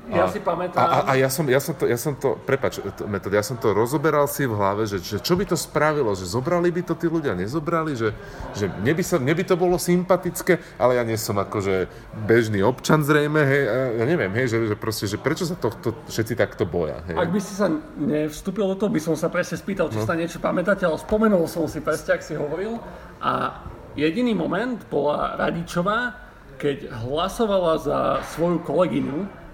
[0.08, 0.80] Ja a, si pamätám.
[0.80, 3.44] A, a, a ja, som, ja som to, ja som to, prepač, to, metod, ja
[3.44, 6.82] som to rozoberal si v hlave, že, že čo by to spravilo, že zobrali by
[6.88, 8.16] to tí ľudia, nezobrali, že,
[8.56, 11.92] že mne, by sa, mne by to bolo sympatické, ale ja nie som akože
[12.24, 13.64] bežný občan zrejme, hej,
[14.00, 17.20] ja neviem, hej, že, že proste, že prečo sa tohto všetci takto boja, hej.
[17.20, 17.68] Ak by si sa
[18.00, 20.08] nevstúpil do toho, by som sa presne spýtal, či no.
[20.08, 22.80] sa niečo pamätáte, ale spomenul som si presne, ak si hovoril.
[23.20, 23.60] A
[24.00, 26.16] jediný moment bola Radičová,
[26.58, 28.00] keď hlasovala za
[28.34, 29.47] svoju kolegyňu,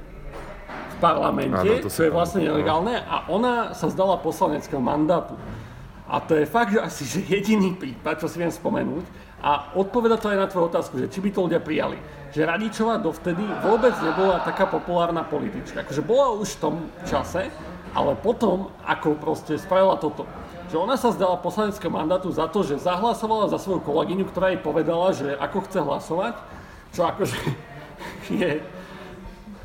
[1.04, 5.36] parlamente, Áno, čo je vlastne nelegálne a ona sa zdala poslaneckého mandátu.
[6.08, 9.36] A to je fakt, že asi jediný prípad, čo si viem spomenúť.
[9.44, 12.00] A odpoveda to aj na tvoju otázku, že či by to ľudia prijali.
[12.32, 15.84] Že Radičová dovtedy vôbec nebola taká populárna politička.
[15.84, 17.52] Akože bola už v tom čase,
[17.92, 20.24] ale potom, ako proste spravila toto,
[20.72, 24.62] že ona sa zdala poslaneckého mandátu za to, že zahlasovala za svoju kolegyňu, ktorá jej
[24.64, 26.36] povedala, že ako chce hlasovať,
[26.96, 27.38] čo akože
[28.40, 28.50] je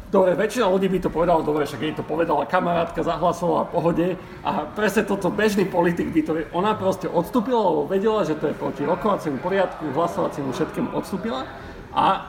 [0.09, 4.07] Dobre, väčšina ľudí by to povedala, dobre, však jej to povedala kamarátka, zahlasovala v pohode
[4.41, 6.33] a presne toto bežný politik by to...
[6.57, 11.45] Ona proste odstúpila, lebo vedela, že to je proti rokovaciemu poriadku, hlasovaciemu všetkému odstúpila
[11.93, 12.25] a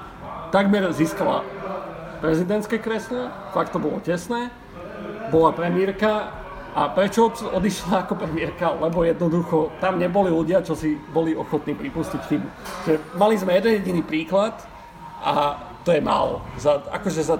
[0.51, 1.47] takmer získala
[2.19, 4.51] prezidentské kreslo, fakt to bolo tesné,
[5.31, 6.35] bola premiérka
[6.75, 8.75] a prečo odišla ako premiérka?
[8.75, 12.47] Lebo jednoducho tam neboli ľudia, čo si boli ochotní pripustiť chybu.
[13.15, 14.53] Mali sme jeden jediný príklad
[15.23, 16.43] a to je málo.
[16.59, 17.39] Za, akože za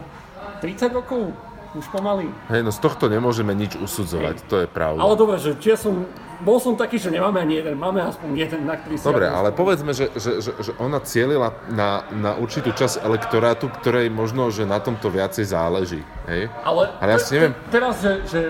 [0.62, 1.34] 30 rokov
[1.78, 2.26] už pomaly.
[2.50, 4.48] Hej, no z tohto nemôžeme nič usudzovať, Hej.
[4.50, 5.00] to je pravda.
[5.06, 6.02] Ale dobre, že ja som,
[6.42, 8.98] bol som taký, že nemáme ani jeden, máme aspoň jeden, na ktorý.
[8.98, 14.10] Dobre, ale povedzme, že, že, že, že ona cielila na, na určitú časť elektorátu, ktorej
[14.10, 16.02] možno, že na tomto viacej záleží.
[16.26, 16.50] Hej?
[16.66, 17.54] Ale, ale ja si neviem...
[17.70, 18.42] Teraz, že, že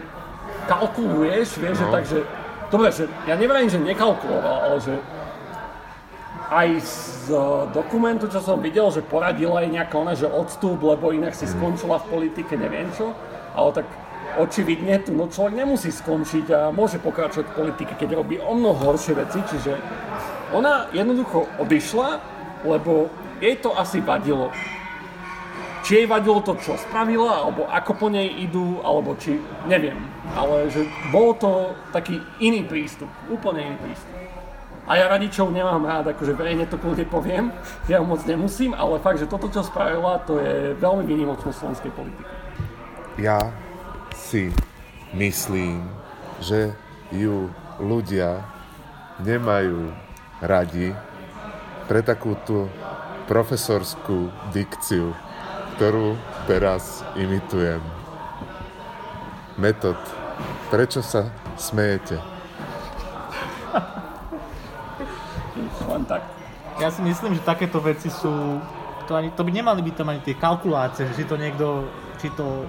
[0.71, 1.81] kalkuluješ, vieš, no.
[1.83, 2.19] že tak, že...
[2.69, 4.93] Dobre, že ja neverím, že nekalkuloval, ale že
[6.49, 7.29] aj z
[7.69, 12.01] dokumentu, čo som videl, že poradila aj nejaká ona, že odstup, lebo inak si skončila
[12.01, 13.13] v politike, neviem čo.
[13.53, 13.87] Ale tak
[14.41, 18.93] očividne tu no človek nemusí skončiť a môže pokračovať v politike, keď robí o mnoho
[18.93, 19.45] horšie veci.
[19.45, 19.77] Čiže
[20.57, 22.17] ona jednoducho odišla,
[22.65, 24.49] lebo jej to asi vadilo.
[25.85, 29.37] Či jej vadilo to, čo spravila, alebo ako po nej idú, alebo či,
[29.69, 30.01] neviem.
[30.33, 34.13] Ale že bol to taký iný prístup, úplne iný prístup.
[34.89, 37.53] A ja radičov nemám rád, akože verejne to kľudne poviem,
[37.85, 42.25] ja moc nemusím, ale fakt, že toto, čo spravila, to je veľmi výnimočné slovenskej politiky.
[43.21, 43.37] Ja
[44.17, 44.49] si
[45.13, 45.85] myslím,
[46.41, 46.73] že
[47.13, 48.41] ju ľudia
[49.21, 49.93] nemajú
[50.41, 50.97] radi
[51.85, 52.65] pre takúto
[53.29, 55.13] profesorskú dikciu,
[55.77, 56.17] ktorú
[56.49, 57.81] teraz imitujem.
[59.53, 60.01] Metod.
[60.73, 61.29] Prečo sa
[61.61, 62.17] smejete?
[65.99, 66.23] len tak.
[66.79, 68.63] Ja si myslím, že takéto veci sú,
[69.03, 71.67] to, ani, to by nemali byť tam ani tie kalkulácie, že či to niekto,
[72.23, 72.63] či to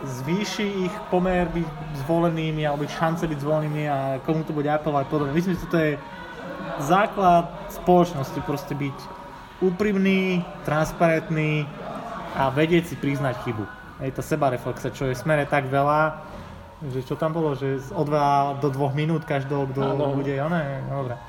[0.00, 1.68] zvýši ich pomer byť
[2.08, 5.36] zvolenými alebo ich šance byť zvolenými a komu to bude apelovať podobne.
[5.36, 5.92] Myslím, že to je
[6.80, 8.96] základ spoločnosti, proste byť
[9.60, 11.68] úprimný, transparentný
[12.32, 13.64] a vedieť si priznať chybu.
[14.00, 16.24] Je to sebareflexa, čo je v smere tak veľa,
[16.88, 21.20] že čo tam bolo, že od 2 do 2 minút každého, kto bude, ne, dobre.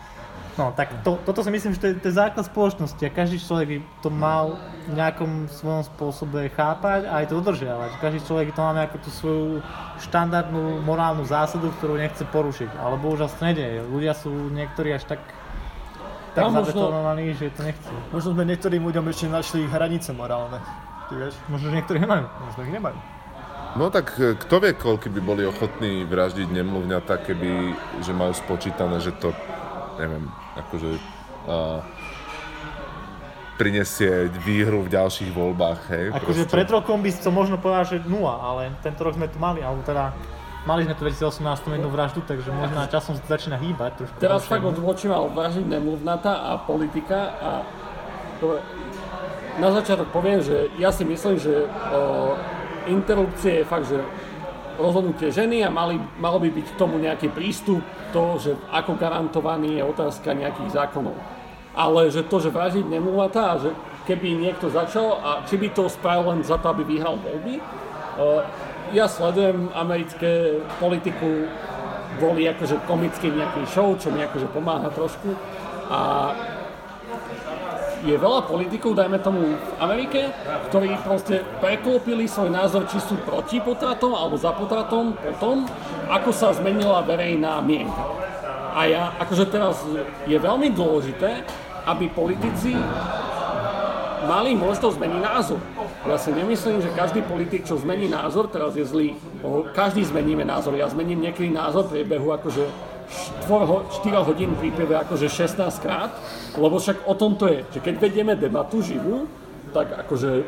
[0.62, 3.41] No, tak to, toto si myslím, že to je, to je základ spoločnosti a každý
[3.41, 7.97] človek by to mal v nejakom svojom spôsobe chápať a aj to dodržiavať.
[7.97, 9.66] Každý človek to má nejakú tú svoju
[10.05, 12.78] štandardnú morálnu zásadu, ktorú nechce porušiť.
[12.78, 13.82] Ale bohužiaľ sa nedieje.
[13.89, 15.26] Ľudia sú niektorí až tak
[16.32, 17.91] tak no, zabetonovaní, že to nechcú.
[18.14, 20.64] Možno sme niektorým ľuďom ešte našli hranice morálne.
[21.09, 21.36] Ty vieš?
[21.51, 22.24] Možno, že niektorí nemajú.
[22.24, 22.97] Možno ich nemajú.
[23.76, 28.99] No tak e, kto vie, koľko by boli ochotní vraždiť nemluvňatá, keby, že majú spočítané,
[29.03, 29.36] že to,
[29.99, 30.28] neviem,
[30.58, 30.89] akože
[31.47, 31.80] uh,
[33.62, 36.06] prinesie výhru v ďalších voľbách, hej.
[36.18, 39.62] Akože pred rokom by som možno povedal, že nula, ale tento rok sme tu mali,
[39.62, 40.18] alebo teda
[40.66, 44.16] mali sme tu 2018 jednu vraždu, takže možno časom sa začína hýbať trošku.
[44.18, 47.52] Teraz fakt odvočím ale vražiť nemluvnata a politika a
[48.41, 48.58] to,
[49.62, 52.34] na začiatok poviem, že ja si myslím, že o,
[52.89, 54.02] interrupcie je fakt, že
[54.82, 59.80] rozhodnutie ženy a mali, malo by byť k tomu nejaký prístup, to, že ako garantovaný
[59.80, 61.16] je otázka nejakých zákonov.
[61.72, 63.72] Ale že to, že vražiť nemúvatá a že
[64.10, 67.64] keby niekto začal a či by to spravil len za to, aby vyhral voľby.
[68.20, 68.44] Uh,
[68.92, 71.48] ja sledujem americké politiku
[72.20, 75.32] kvôli akože komickým nejakým show, čo mi akože pomáha trošku.
[75.88, 76.32] A
[78.02, 80.34] je veľa politikov, dajme tomu v Amerike,
[80.70, 85.58] ktorí proste preklopili svoj názor, či sú proti potratom alebo za potratom po tom,
[86.10, 88.02] ako sa zmenila verejná mienka.
[88.72, 89.84] A ja, akože teraz
[90.26, 91.45] je veľmi dôležité,
[91.86, 92.74] aby politici
[94.26, 95.60] mali možnosť zmeniť názor.
[96.06, 99.18] Ja si nemyslím, že každý politik, čo zmení názor, teraz je zlý.
[99.74, 100.78] Každý zmeníme názor.
[100.78, 106.16] Ja zmením niekedy názor priebehu akože 4, 4 hodín príprave akože 16 krát,
[106.55, 109.28] lebo však o tom to je, že keď vedieme debatu živú,
[109.76, 110.47] tak akože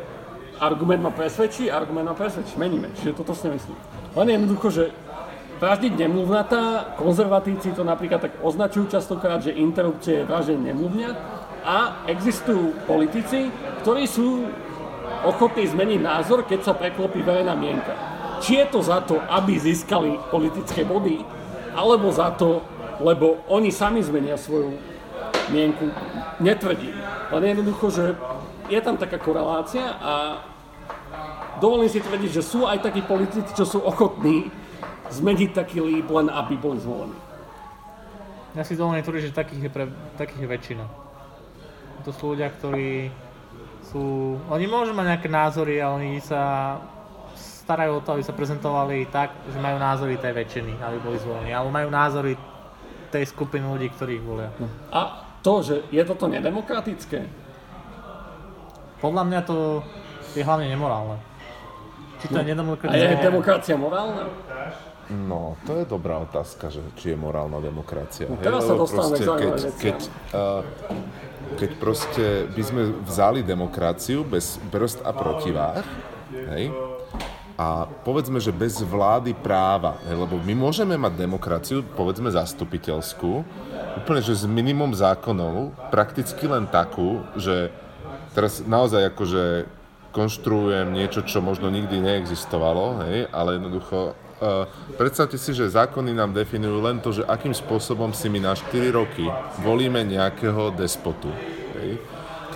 [0.60, 2.92] argument ma presvedčí, argument ma presvedčí, meníme.
[2.96, 3.76] Čiže toto si nemyslím.
[4.16, 4.84] Len jednoducho, že
[5.60, 11.18] vraždiť nemluvnatá, konzervatívci to napríklad tak označujú častokrát, že interrupcie je vraždenie nemluvňat
[11.64, 13.48] a existujú politici,
[13.84, 14.48] ktorí sú
[15.24, 17.96] ochotní zmeniť názor, keď sa preklopí verejná mienka.
[18.44, 21.24] Či je to za to, aby získali politické body,
[21.74, 22.62] alebo za to,
[23.02, 24.78] lebo oni sami zmenia svoju
[25.50, 25.90] mienku,
[26.40, 26.96] netvrdím.
[27.34, 28.06] Len jednoducho, že
[28.70, 30.14] je tam taká korelácia a
[31.60, 34.54] dovolím si tvrdiť, že sú aj takí politici, čo sú ochotní
[35.12, 37.18] zmeniť taký líb, len aby boli zvolení.
[38.54, 40.86] Ja si dovolím tvrdiť, že takých je, pre, takých je väčšina.
[42.06, 43.10] To sú ľudia, ktorí
[43.90, 44.36] sú...
[44.52, 46.78] Oni môžu mať nejaké názory, ale oni sa
[47.64, 51.56] starajú o to, aby sa prezentovali tak, že majú názory tej väčšiny, aby boli zvolení.
[51.56, 52.36] Alebo majú názory
[53.08, 54.52] tej skupiny ľudí, ktorí ich volia.
[54.92, 57.24] A to, že je toto nedemokratické,
[59.04, 59.84] Podľa mňa to
[60.32, 61.20] je hlavne nemorálne.
[62.24, 63.04] Či to je a nedemokratické?
[63.04, 64.32] je demokracia morálna?
[65.12, 68.32] No, to je dobrá otázka, že či je morálna demokracia.
[68.32, 69.98] No, teraz sa dostávame k keď, keď,
[70.32, 70.64] uh,
[71.60, 75.84] keď proste by sme vzali demokraciu bez brzd a protiváh,
[76.56, 76.72] hej,
[77.54, 83.46] a povedzme, že bez vlády práva, lebo my môžeme mať demokraciu, povedzme zastupiteľskú,
[84.02, 87.70] úplne, že s minimum zákonov, prakticky len takú, že
[88.34, 89.70] teraz naozaj akože
[90.14, 94.66] konštruujem niečo, čo možno nikdy neexistovalo, hej, ale jednoducho uh,
[94.98, 98.94] predstavte si, že zákony nám definujú len to, že akým spôsobom si my na 4
[98.94, 99.26] roky
[99.62, 101.30] volíme nejakého despotu,
[101.82, 102.02] hej,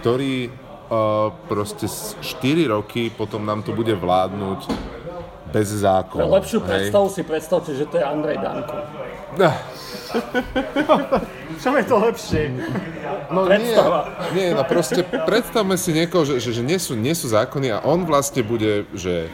[0.02, 0.50] ktorý
[0.90, 4.68] uh, proste s 4 roky potom nám tu bude vládnuť
[5.48, 6.28] bez Pre zákona.
[6.28, 8.76] lepšiu predstavu si predstavte, že to je Andrej Danko.
[11.62, 12.42] Čo je to lepšie?
[13.32, 14.10] No Predstava.
[14.32, 17.72] Nie, nie, no proste predstavme si niekoho, že, že, že nie, sú, nie sú zákony
[17.76, 19.28] a on vlastne bude, že,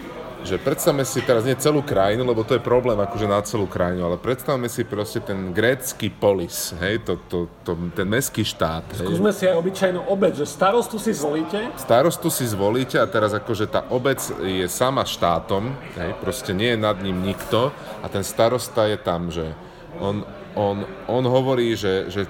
[0.44, 4.12] že predstavme si teraz nie celú krajinu, lebo to je problém akože na celú krajinu,
[4.12, 8.84] ale predstavme si proste ten grécky polis, hej, to, to, to, ten mestský štát.
[9.00, 9.08] Hej.
[9.08, 13.66] Skúsme si aj obyčajnú obec, že starostu si zvolíte, Starostu si zvolíte a teraz akože
[13.72, 17.72] tá obec je sama štátom, hej, proste nie je nad ním nikto
[18.04, 19.56] a ten starosta je tam, že
[20.04, 22.28] on, on, on hovorí, že, že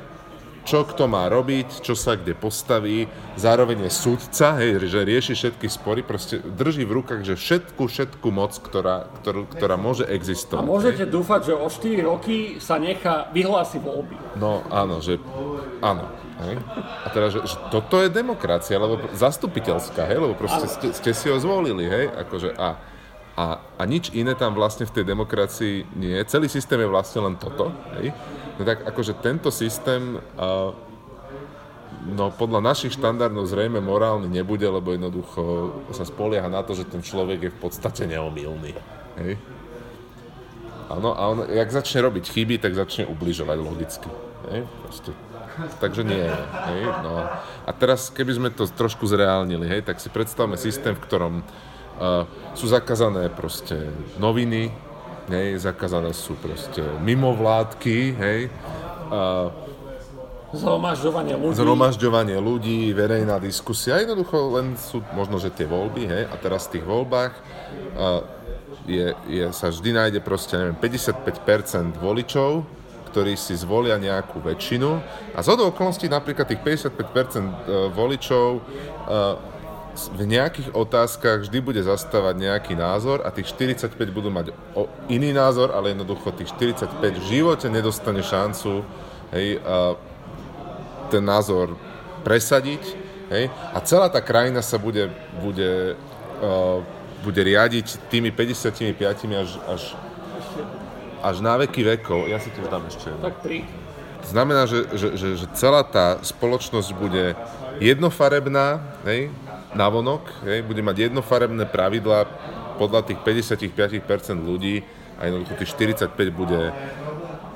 [0.64, 5.68] čo kto má robiť, čo sa kde postaví, zároveň je sudca, hej, že rieši všetky
[5.68, 10.64] spory, proste drží v rukách, že všetku, všetku moc, ktorá, ktorú, ktorá môže a existovať.
[10.64, 14.16] môžete dúfať, že o 4 roky sa nechá vyhlási voľby.
[14.40, 15.20] No áno, že
[15.84, 16.08] áno.
[16.44, 16.56] Hej?
[17.06, 21.28] A teda, že, že toto je demokracia, lebo zastupiteľská, hej, lebo proste ste, ste si
[21.30, 22.80] ho zvolili, hej, akože a,
[23.38, 23.46] a,
[23.78, 26.24] a nič iné tam vlastne v tej demokracii nie je.
[26.26, 27.70] Celý systém je vlastne len toto,
[28.02, 28.16] hej.
[28.54, 30.22] No tak akože tento systém,
[32.06, 37.02] no podľa našich štandardov zrejme morálny nebude, lebo jednoducho sa spolieha na to, že ten
[37.02, 38.78] človek je v podstate neomilný,
[39.18, 39.42] hej.
[40.94, 44.10] Áno, a on, jak začne robiť chyby, tak začne ubližovať logicky.
[44.52, 44.62] Hej?
[44.86, 45.12] Proste.
[45.82, 46.28] Takže nie.
[46.70, 46.82] Hej?
[47.02, 47.26] No.
[47.66, 52.30] A teraz, keby sme to trošku zreálnili, hej, tak si predstavme systém, v ktorom uh,
[52.54, 53.90] sú zakázané proste
[54.22, 54.70] noviny,
[55.32, 58.40] hej, zakázané sú proste mimovládky, hej,
[59.12, 59.52] uh,
[60.54, 61.58] Zhromažďovanie ľudí.
[61.58, 66.78] zhromažďovanie ľudí, verejná diskusia, jednoducho len sú možno, že tie voľby, hej, a teraz v
[66.78, 68.22] tých voľbách uh,
[68.86, 72.68] je, je, sa vždy nájde proste, neviem, 55% voličov,
[73.10, 74.90] ktorí si zvolia nejakú väčšinu.
[75.34, 79.53] A z okolností napríklad tých 55% voličov uh,
[79.94, 84.50] v nejakých otázkach vždy bude zastávať nejaký názor a tých 45 budú mať
[85.06, 88.82] iný názor, ale jednoducho tých 45 v živote nedostane šancu
[89.34, 89.94] hej, uh,
[91.14, 91.78] ten názor
[92.26, 92.82] presadiť,
[93.30, 95.94] hej, a celá tá krajina sa bude, bude,
[96.42, 96.82] uh,
[97.22, 98.98] bude riadiť tými 55
[99.38, 99.82] až, až,
[101.22, 102.26] až na veky vekov.
[102.30, 103.30] Ja si tiež dám ešte jedno.
[103.30, 103.46] Tak.
[104.24, 107.36] To znamená, že, že, že, že celá tá spoločnosť bude
[107.84, 109.28] jednofarebná, hej,
[109.74, 112.26] navonok, hej, bude mať jednofarebné pravidlá
[112.78, 114.02] podľa tých 55%
[114.42, 114.82] ľudí
[115.18, 116.74] a jednoducho tých 45 bude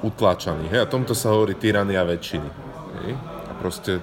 [0.06, 0.72] utláčaných.
[0.72, 2.50] Hej, a tomto sa hovorí tyrania väčšiny.
[3.02, 3.12] Hej.
[3.50, 4.02] A proste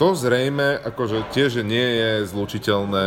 [0.00, 3.06] to zrejme akože tiež nie je zlučiteľné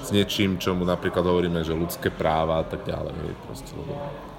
[0.00, 3.14] s niečím, čomu napríklad hovoríme, že ľudské práva a tak ďalej.
[3.16, 3.94] Hej, proste, lebo,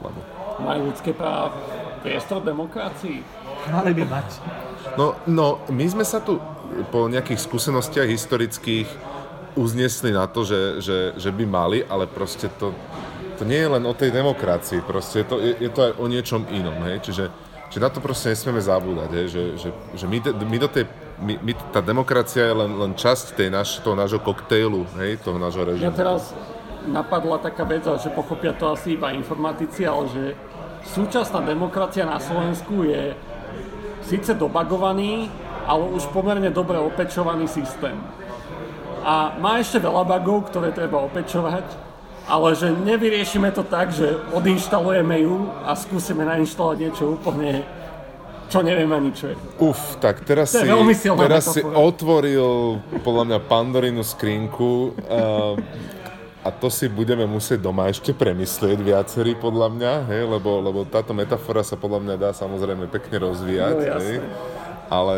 [0.05, 0.19] lebo
[0.61, 1.53] Majú ľudské práva
[2.01, 3.21] priestor demokracii.
[3.69, 4.27] Mali by mať.
[4.97, 6.41] No, no, my sme sa tu
[6.89, 9.10] po nejakých skúsenostiach historických
[9.55, 12.71] uznesli na to, že, že, že by mali, ale proste to,
[13.35, 16.05] to nie je len o tej demokracii, proste je to, je, je to aj o
[16.07, 17.25] niečom inom, hej, čiže,
[17.71, 20.85] čiže na to proste nesmieme zabúdať, hej, že, že, že my, my do tej,
[21.21, 25.37] my, my, tá demokracia je len, len časť tej naš, toho nášho koktejlu, hej, toho
[25.41, 25.89] nášho režimu.
[25.89, 26.33] Ja teraz
[26.87, 30.23] napadla taká vec, že pochopia to asi iba informatici, ale že
[30.89, 33.13] súčasná demokracia na Slovensku je
[34.01, 35.29] síce dobagovaný,
[35.69, 37.93] ale už pomerne dobre opečovaný systém.
[39.01, 41.65] A má ešte veľa bugov, ktoré treba opečovať,
[42.29, 47.65] ale že nevyriešime to tak, že odinštalujeme ju a skúsime nainštalovať niečo úplne,
[48.47, 49.35] čo neviem ani čo je.
[49.57, 50.63] Uf, tak teraz, si,
[51.17, 55.57] teraz si otvoril podľa mňa Pandorinu skrinku uh,
[56.41, 61.13] a to si budeme musieť doma ešte premyslieť viacerí podľa mňa, hej, lebo, lebo táto
[61.13, 64.17] metafora sa podľa mňa dá samozrejme pekne rozvíjať, No, hej,
[64.91, 65.15] ale,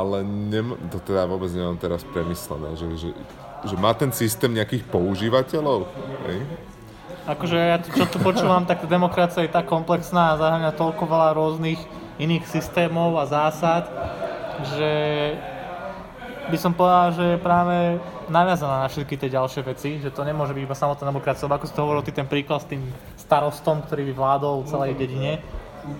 [0.00, 3.10] ale nem, to teda vôbec nemám teraz premyslené, že, že,
[3.68, 5.86] že má ten systém nejakých používateľov,
[6.30, 6.40] hej?
[7.24, 11.28] Akože ja čo tu počúvam, tak tá demokracia je tak komplexná a zahrania toľko veľa
[11.32, 11.80] rôznych
[12.20, 13.88] iných systémov a zásad,
[14.76, 14.92] že
[16.52, 17.76] by som povedal, že je práve
[18.28, 21.72] naviazaná na všetky tie ďalšie veci, že to nemôže byť iba samotná demokracia, ako si
[21.72, 22.84] to hovoril, ty ten príklad s tým
[23.16, 25.40] starostom, ktorý vládol celej dedine,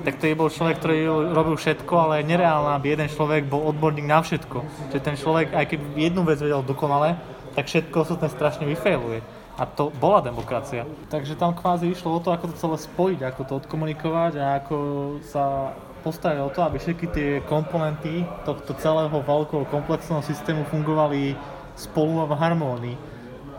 [0.05, 0.99] tak to je bol človek, ktorý
[1.33, 4.65] robil všetko, ale nereálne, aby jeden človek bol odborník na všetko.
[4.93, 7.21] Že ten človek, aj keby jednu vec vedel dokonale,
[7.53, 9.21] tak všetko ostatné strašne vyfailuje.
[9.55, 10.83] A to bola demokracia.
[11.13, 14.77] Takže tam kvázi išlo o to, ako to celé spojiť, ako to odkomunikovať a ako
[15.23, 21.39] sa postaviť o to, aby všetky tie komponenty tohto celého veľkého komplexného systému fungovali
[21.79, 22.97] spolu a v harmónii.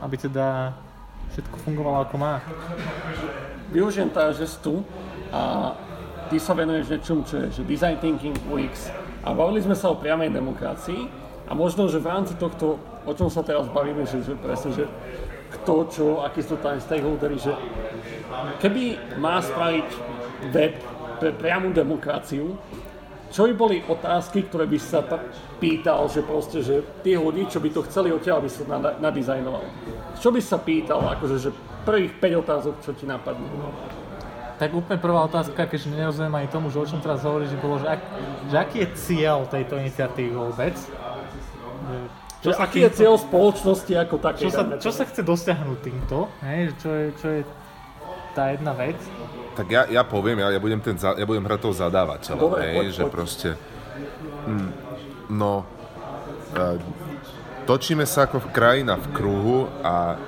[0.03, 0.75] Aby teda
[1.31, 2.43] všetko fungovalo ako má.
[3.71, 4.83] Využijem teda, že si tu
[5.31, 5.73] a
[6.29, 8.89] ty sa venuješ niečomu, čo je že design thinking UX
[9.21, 11.07] a bavili sme sa o priamej demokracii
[11.45, 14.85] a možno, že v rámci tohto, o čom sa teraz bavíme, že, že presne, že
[15.61, 17.53] kto, čo, akí sú tam stakeholdery, že
[18.59, 19.87] keby má spraviť
[20.49, 20.73] web
[21.21, 22.57] pre priamu demokraciu,
[23.31, 25.21] čo by boli otázky, ktoré by sa ta-
[25.59, 28.63] pýtal, že proste, že tí ľudí, čo by to chceli od teba, by sa
[29.01, 29.63] nadizajnoval.
[30.19, 31.49] Čo by sa pýtal, akože, že
[31.83, 33.45] prvých 5 otázok, čo ti napadne?
[34.55, 37.75] Tak úplne prvá otázka, keďže nerozumiem ani tomu, že o čom teraz hovoríš, že bolo,
[37.83, 38.01] že, ak,
[38.47, 40.75] že aký je cieľ tejto iniciatívy vôbec?
[42.39, 44.47] Čo sa aký je cieľ spoločnosti ako také?
[44.47, 46.29] čo sa, čo sa chce dosiahnuť týmto?
[46.45, 47.41] Hej, čo, je, čo je
[48.31, 48.95] tá jedna vec?
[49.55, 52.61] Tak ja, ja poviem, ja, ja, budem ten, za- ja budem hrať toho zadávateľa, Dobre,
[52.63, 53.11] hej, poď, že poď.
[53.11, 53.49] proste,
[54.45, 54.69] hm,
[55.31, 55.63] no,
[56.51, 56.63] e,
[57.63, 60.19] točíme sa ako v krajina v kruhu a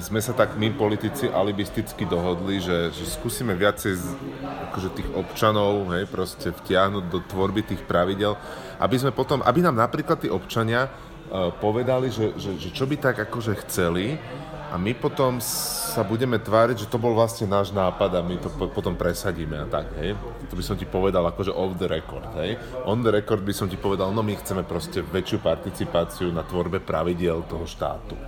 [0.00, 4.04] sme sa tak my politici alibisticky dohodli, že, že skúsime viacej z,
[4.70, 8.36] akože tých občanov, hej, proste vtiahnuť do tvorby tých pravidel,
[8.80, 10.90] aby sme potom, aby nám napríklad tí občania e,
[11.60, 14.20] povedali, že, že, že čo by tak akože chceli
[14.66, 18.50] a my potom sa budeme tváriť, že to bol vlastne náš nápad a my to
[18.50, 20.18] po, potom presadíme a tak, hej.
[20.50, 22.58] To by som ti povedal akože off the record, hej.
[22.84, 26.82] On the record by som ti povedal, no my chceme proste väčšiu participáciu na tvorbe
[26.82, 28.18] pravidiel toho štátu.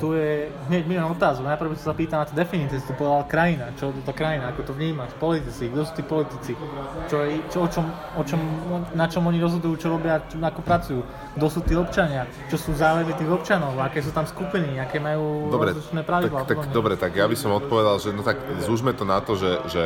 [0.00, 1.48] Tu je hneď milión otázok.
[1.48, 3.72] Najprv by som sa pýtal na tie definície, si tu povedal krajina.
[3.80, 5.12] Čo je to krajina, ako to vnímaš?
[5.16, 6.52] Politici, kto sú tí politici?
[7.08, 7.84] Čo je, čo, o čom,
[8.16, 8.40] o čom,
[8.92, 11.00] na čom oni rozhodujú, čo robia, čo, ako pracujú?
[11.36, 12.28] Kto sú tí občania?
[12.52, 13.72] Čo sú záujmy tých občanov?
[13.80, 14.76] Aké sú tam skupiny?
[14.76, 16.38] Aké majú Dobre, rozličné tak, pravidlá?
[16.44, 16.74] tak, podobne?
[16.76, 19.82] dobre, tak ja by som odpovedal, že no tak zúžme to na to, že, že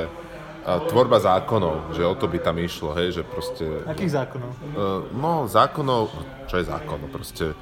[0.64, 3.84] tvorba zákonov, že o to by tam išlo, hej, že proste...
[3.84, 4.50] Akých zákonov?
[4.72, 6.08] Uh, no, zákonov,
[6.48, 7.52] čo je zákon, no proste...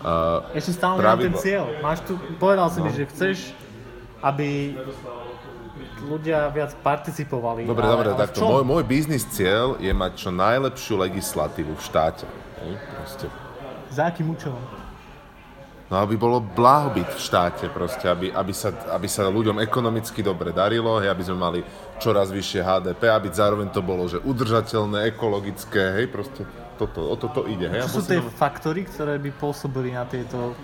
[0.00, 1.40] Uh, Ešte stále nemám ten Pravidla.
[1.40, 1.64] cieľ.
[1.78, 2.96] Máš tu, povedal si mi, No.
[2.96, 3.36] že chceš,
[4.20, 4.74] aby
[6.02, 7.68] ľudia viac participovali.
[7.68, 8.40] dobre, ale, dobre, ale takto.
[8.42, 12.24] Môj, môj biznis cieľ je mať čo najlepšiu legislatívu v štáte.
[12.96, 13.26] Proste.
[13.90, 14.60] Za akým účelom?
[15.90, 20.54] No aby bolo blahobyt v štáte proste, aby, aby, sa, aby sa ľuďom ekonomicky dobre
[20.54, 21.60] darilo, hej, aby sme mali
[21.98, 26.46] čoraz vyššie HDP, aby zároveň to bolo, že udržateľné, ekologické, hej, proste
[26.80, 27.84] toto, o toto ide, hej.
[27.84, 30.56] Čo sú tie faktory, ktoré by pôsobili na tieto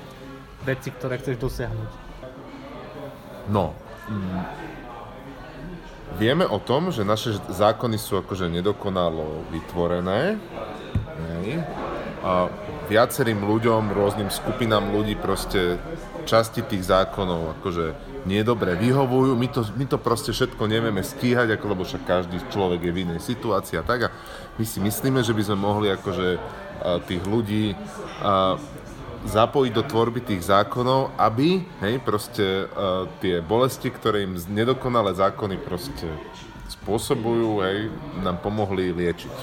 [0.65, 1.91] veci, ktoré chceš dosiahnuť?
[3.53, 3.77] No.
[4.09, 4.43] mm,
[6.17, 10.41] Vieme o tom, že naše zákony sú akože nedokonalo vytvorené.
[11.17, 11.61] Hej.
[12.25, 12.49] A
[12.89, 15.77] viacerým ľuďom, rôznym skupinám ľudí proste
[16.25, 19.39] časti tých zákonov akože nedobre vyhovujú.
[19.39, 23.03] My to, my to proste všetko nevieme stíhať, ako, lebo však každý človek je v
[23.07, 24.11] inej situácii a tak.
[24.11, 24.15] A
[24.59, 26.39] my si myslíme, že by sme mohli akože a,
[27.07, 27.73] tých ľudí
[28.21, 28.59] a,
[29.27, 35.59] zapojiť do tvorby tých zákonov, aby hej, proste uh, tie bolesti, ktoré im nedokonalé zákony
[35.67, 36.07] proste
[36.71, 37.91] spôsobujú, hej,
[38.23, 39.35] nám pomohli liečiť.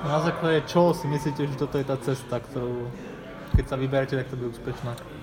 [0.00, 2.88] Na základe čoho si myslíte, že toto je tá cesta, ktorú
[3.56, 5.17] keď sa vyberete, tak to bude úspešné.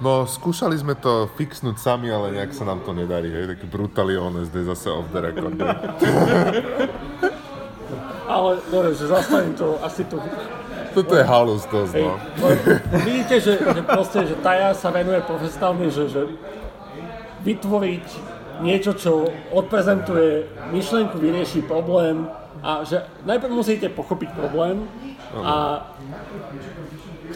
[0.00, 4.16] No, skúšali sme to fixnúť sami, ale nejak sa nám to nedarí, hej, taký brutally
[4.16, 5.60] honest, je zase off the record.
[8.30, 10.16] Ale dobre, že zastavím to, asi to...
[10.96, 12.16] Toto je halus dosť, Hej, no.
[13.04, 16.22] vidíte, že, že proste, že Taja sa venuje profesionálne, že, že
[17.44, 18.06] vytvoriť
[18.64, 22.26] niečo, čo odprezentuje myšlienku, vyrieši problém
[22.64, 24.84] a že najprv musíte pochopiť problém
[25.36, 25.86] a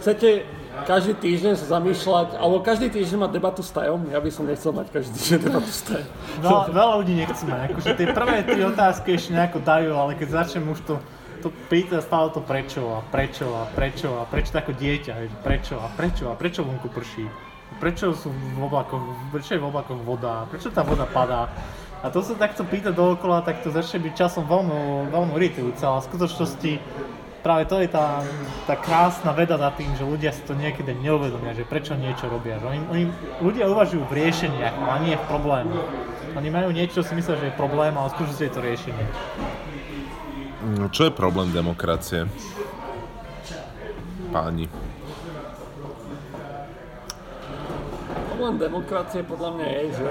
[0.01, 0.43] chcete
[0.83, 4.75] každý týždeň sa zamýšľať, alebo každý týždeň mať debatu s tajom, ja by som nechcel
[4.75, 6.11] mať každý týždeň debatu s tajom.
[6.43, 10.67] Veľa, veľa ľudí nechceme, akože tie prvé tri otázky ešte nejako dajú, ale keď začnem
[10.69, 10.95] už to,
[11.47, 15.13] to pýtať stále to prečo a prečo a prečo a prečo to ako dieťa,
[15.47, 17.27] prečo a prečo a prečo vonku prší,
[17.79, 21.51] prečo sú v oblakoch, prečo je v oblakoch voda, prečo tá voda padá.
[22.05, 26.05] A to sa takto pýta dookola, tak to začne byť časom veľmi, veľmi iritujúce, ale
[26.05, 26.73] v skutočnosti
[27.45, 28.25] práve to je tá,
[28.65, 32.57] tá krásna veda za tým, že ľudia si to niekedy neuvedomia, že prečo niečo robia.
[32.57, 33.05] Že oni, oni,
[33.45, 35.85] ľudia uvažujú v riešeniach, a nie v problémoch.
[36.35, 39.05] Oni majú niečo, čo si myslia, že je problém, ale skutočnosti je to riešenie.
[40.81, 42.25] No, Čo je problém demokracie?
[44.33, 44.67] Páni.
[48.33, 50.11] Problém demokracie podľa mňa je, že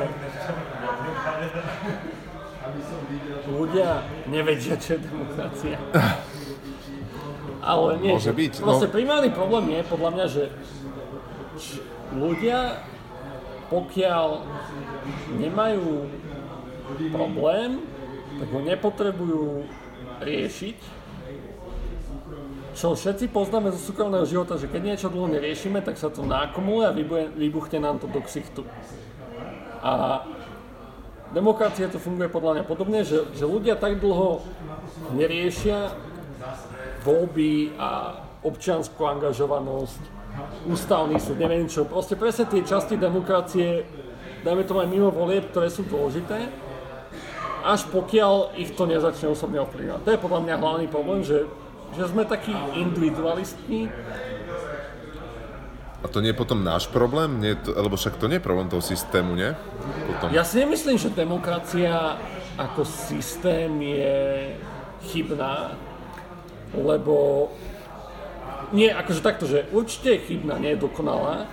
[3.50, 3.90] ľudia
[4.30, 5.82] nevedia, čo je demokracia.
[7.64, 8.66] Ale nie, Môže že byť, no.
[8.68, 10.44] Proste primárny problém je podľa mňa, že
[12.12, 12.84] ľudia,
[13.72, 14.28] pokiaľ
[15.40, 16.12] nemajú
[17.16, 17.80] problém,
[18.44, 19.46] tak ho nepotrebujú
[20.20, 20.78] riešiť.
[22.74, 26.86] Čo všetci poznáme zo súkromného života, že keď niečo dlho neriešime, tak sa to nakumuluje
[26.90, 26.96] a
[27.38, 28.66] vybuchne nám to do ksichtu.
[29.80, 30.26] A
[31.32, 34.42] demokracia to funguje podľa mňa podobne, že, že ľudia tak dlho
[35.14, 35.94] neriešia
[37.04, 40.02] voľby a občianskú angažovanosť,
[40.68, 43.86] ústavný súd, neviem čo, proste presne tie časti demokracie,
[44.42, 46.50] dajme to aj mimo volieb, ktoré sú dôležité,
[47.64, 50.02] až pokiaľ ich to nezačne osobne ovplyvňovať.
[50.04, 51.48] To je podľa mňa hlavný problém, že,
[51.96, 53.88] že sme takí individualistní,
[56.04, 57.40] A to nie je potom náš problém?
[57.40, 59.56] Nie to, lebo však to nie je problém toho systému, nie?
[60.12, 60.36] Potom.
[60.36, 62.20] Ja si nemyslím, že demokracia
[62.60, 64.52] ako systém je
[65.08, 65.80] chybná,
[66.78, 67.48] lebo
[68.74, 71.46] nie, akože takto, že určite je chybná, nie je dokonalá,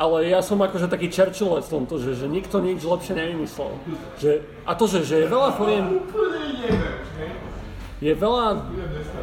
[0.00, 3.76] ale ja som akože taký Churchillec v tomto, že, že nikto nič lepšie nevymyslel.
[4.16, 4.32] Že,
[4.64, 6.00] a to, že, že je veľa foriem,
[8.00, 8.64] je veľa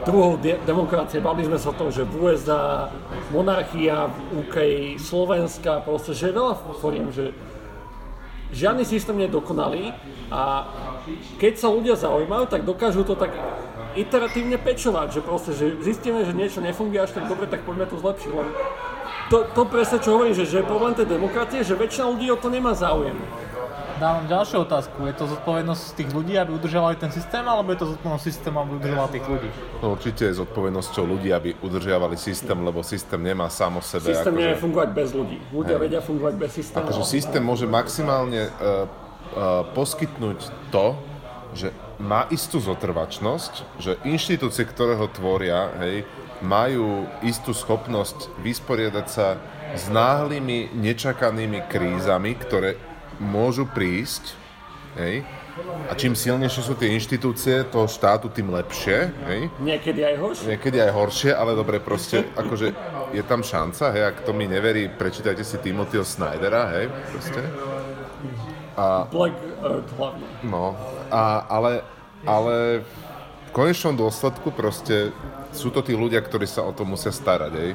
[0.05, 1.17] druhov de- demokracie.
[1.17, 2.93] Bavili sme sa o tom, že v USA,
[3.33, 4.57] monarchia, v UK,
[5.01, 7.33] Slovenska, proste, že je veľa foriem, že
[8.51, 9.91] žiadny systém nie je dokonalý
[10.31, 10.71] a
[11.39, 13.31] keď sa ľudia zaujímajú, tak dokážu to tak
[13.97, 17.97] iteratívne pečovať, že proste, že zistíme, že niečo nefunguje až tak dobre, tak poďme to
[17.97, 18.31] zlepšiť.
[18.31, 18.47] Len
[19.27, 22.47] to, to presne, čo hovorím, že, že problém tej demokracie, že väčšina ľudí o to
[22.47, 23.17] nemá záujem.
[23.97, 25.09] Dávam ďalšiu otázku.
[25.09, 28.71] Je to zodpovednosť tých ľudí, aby udržiavali ten systém, alebo je to zodpovednosť systému, aby
[28.77, 29.49] udržoval tých ľudí?
[29.81, 34.13] No, určite je zodpovednosťou ľudí, aby udržiavali systém, lebo systém nemá sám o sebe.
[34.13, 35.37] Systém nevie akože, fungovať bez ľudí.
[35.49, 35.81] Ľudia Hej.
[35.81, 36.85] vedia fungovať bez systému.
[36.85, 40.39] akože systém môže maximálne uh, uh, poskytnúť
[40.69, 40.93] to,
[41.57, 46.05] že má istú zotrvačnosť, že inštitúcie, ktoré ho tvoria, hej,
[46.45, 49.41] majú istú schopnosť vysporiadať sa
[49.73, 52.77] s náhlymi, nečakanými krízami, ktoré
[53.19, 54.37] môžu prísť.
[54.97, 55.21] Hej.
[55.89, 59.09] A čím silnejšie sú tie inštitúcie toho štátu, tým lepšie.
[59.25, 59.39] Hej.
[59.61, 60.45] Niekedy aj horšie.
[60.53, 62.73] Niekedy aj horšie, ale dobre, proste, akože
[63.13, 67.41] je tam šanca, hej, ak to mi neverí, prečítajte si Timothyho Snydera, hej, proste.
[69.09, 70.25] Black Earth hlavne.
[70.45, 70.77] No,
[71.09, 71.81] a, ale,
[72.27, 72.85] ale
[73.47, 75.09] v konečnom dôsledku proste
[75.55, 77.71] sú to tí ľudia, ktorí sa o to musia starať, hej.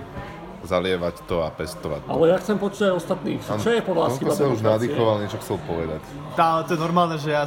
[0.62, 2.08] Zalievať to a pestovať to.
[2.10, 3.40] Ale ja chcem počuť aj ostatných.
[3.42, 6.00] Čo je podľa vás chyba sa už nadýchoval, niečo chcel povedať.
[6.38, 7.42] Tá, to je normálne, že ja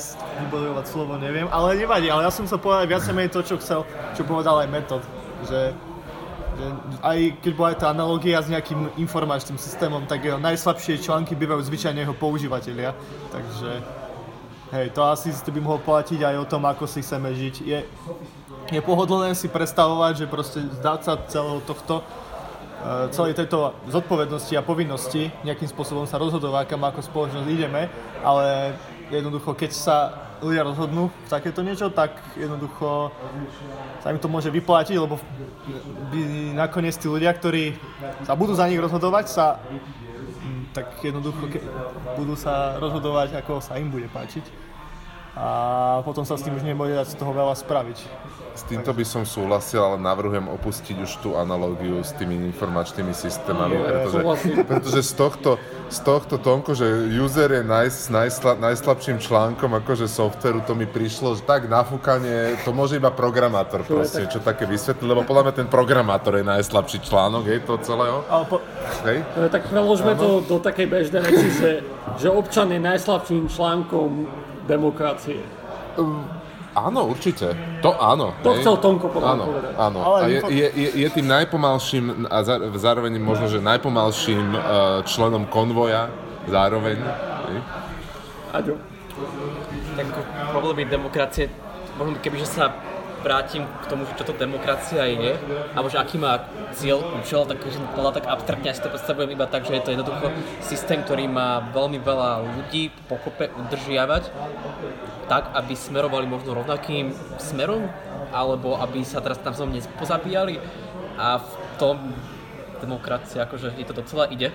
[0.46, 3.88] vybojovať slovo neviem, ale nevadí, ale ja som chcel povedať viac menej to, čo chcel,
[4.20, 5.04] čo povedal aj Metod,
[5.48, 5.72] že,
[6.60, 6.66] že
[7.00, 11.64] aj keď bola aj tá analogia s nejakým informačným systémom, tak jeho najslabšie články bývajú
[11.72, 12.92] zvyčajne jeho používateľia,
[13.32, 13.80] takže
[14.76, 17.56] hej, to asi by mohol platiť aj o tom, ako si chceme žiť.
[17.64, 17.80] Je,
[18.76, 22.04] je pohodlné si predstavovať, že proste zdať sa celého tohto,
[23.10, 27.90] celej tejto zodpovednosti a povinnosti nejakým spôsobom sa rozhodovať, kam ako spoločnosť ideme,
[28.22, 28.78] ale
[29.10, 29.98] jednoducho, keď sa
[30.44, 33.10] ľudia rozhodnú v takéto niečo, tak jednoducho
[34.04, 35.18] sa im to môže vyplatiť, lebo
[36.12, 36.20] by
[36.54, 37.74] nakoniec tí ľudia, ktorí
[38.28, 41.50] sa budú za nich rozhodovať, sa mm, tak jednoducho
[42.20, 44.65] budú sa rozhodovať, ako sa im bude páčiť.
[45.36, 45.48] A
[46.08, 48.00] potom sa s tým už nebude dať z toho veľa spraviť.
[48.56, 53.76] S týmto by som súhlasil, ale navrhujem opustiť už tú analógiu s tými informačnými systémami,
[53.84, 54.20] pretože,
[54.64, 55.60] pretože z tohto,
[55.92, 56.88] z tohto tonko, že
[57.20, 62.72] user je naj, najsla, najslabším článkom akože softveru, to mi prišlo, že tak nafúkanie, to
[62.72, 67.44] môže iba programátor proste, čo také vysvetliť, lebo podľa mňa ten programátor je najslabší článok,
[67.52, 68.24] hej, to celého.
[68.32, 68.64] Ale po,
[69.04, 69.20] Hej?
[69.36, 71.72] No, tak preložme to do takej bežnej veci, že,
[72.24, 74.32] že občan je najslabším článkom
[74.68, 75.42] demokracie.
[76.76, 77.56] Áno, určite.
[77.80, 78.36] To áno.
[78.44, 78.60] To hej.
[78.60, 79.74] chcel Tonko podľa Áno, povedať.
[79.80, 80.00] áno.
[80.04, 84.60] Ale A je, je, je, je tým najpomalším a zá- zároveň možno, že najpomalším uh,
[85.08, 86.12] členom konvoja
[86.52, 87.00] zároveň.
[87.48, 87.60] hej.
[88.52, 88.76] Aďo.
[89.96, 90.06] Tak
[90.52, 91.48] problémy demokracie,
[91.96, 92.76] možno kebyže sa
[93.26, 95.34] vrátim k tomu, že čo to demokracia je,
[95.74, 96.46] alebo že aký má
[96.78, 99.82] cieľ, účel, tak že podľa tak abstraktne ja si to predstavujem iba tak, že je
[99.82, 100.30] to jednoducho
[100.62, 104.30] systém, ktorý má veľmi veľa ľudí pokope udržiavať,
[105.26, 107.10] tak, aby smerovali možno rovnakým
[107.42, 107.90] smerom,
[108.30, 110.62] alebo aby sa teraz tam so mne pozabíjali
[111.18, 111.52] a v
[111.82, 111.98] tom
[112.78, 114.54] demokracia, akože je to docela ide.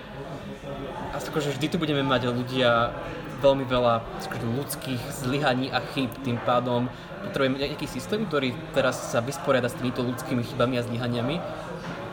[1.11, 2.95] A akože vždy tu budeme mať ľudia
[3.41, 6.87] veľmi veľa akože, ľudských zlyhaní a chýb, tým pádom
[7.25, 11.37] potrebujeme nejaký systém, ktorý teraz sa vysporiada s týmito ľudskými chybami a zlyhaniami,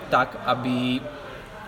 [0.09, 1.05] tak, aby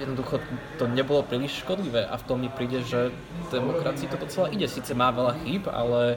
[0.01, 0.41] jednoducho
[0.81, 3.13] to nebolo príliš škodlivé a v tom mi príde, že
[3.53, 4.65] demokracii to docela ide.
[4.65, 6.17] Sice má veľa chýb, ale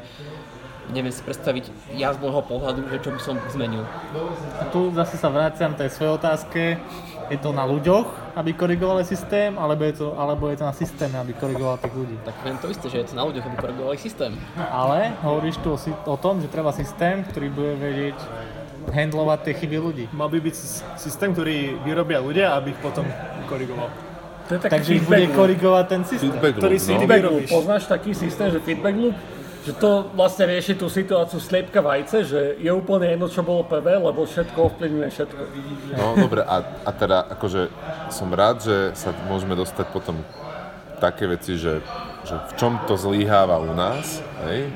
[0.92, 3.84] neviem si predstaviť ja z môjho pohľadu, že čo by som zmenil.
[4.60, 6.62] A tu zase sa vraciam k tej svojej otázke.
[7.32, 11.16] Je to na ľuďoch, aby korigovali systém, alebo je to, alebo je to na systéme,
[11.16, 12.16] aby korigoval tých ľudí?
[12.28, 14.36] Tak viem to isté, že je to na ľuďoch, aby korigovali systém.
[14.60, 18.18] Ale hovoríš tu o, o tom, že treba systém, ktorý bude vedieť
[18.92, 20.06] handlovať tie chyby ľudí.
[20.12, 23.08] mal by byť sys- systém, ktorý vyrobia ľudia, aby ich potom
[23.48, 23.88] korigoval.
[24.52, 26.36] To je taký Takže ich feedback bude korigovať ten systém.
[26.36, 27.00] Feedback Ktorý loop, si no.
[27.00, 27.44] Feedback loop.
[27.48, 29.16] Poznáš taký systém, že feedback loop?
[29.64, 33.96] Že to vlastne rieši tú situáciu sliepka vajce, že je úplne jedno, čo bolo prvé,
[33.96, 35.42] lebo všetko ovplyvňuje všetko.
[35.96, 37.72] No dobre, a, a teda akože
[38.12, 40.20] som rád, že sa môžeme dostať potom
[41.00, 41.80] také veci, že,
[42.28, 44.20] že v čom to zlyháva u nás,
[44.52, 44.68] hej?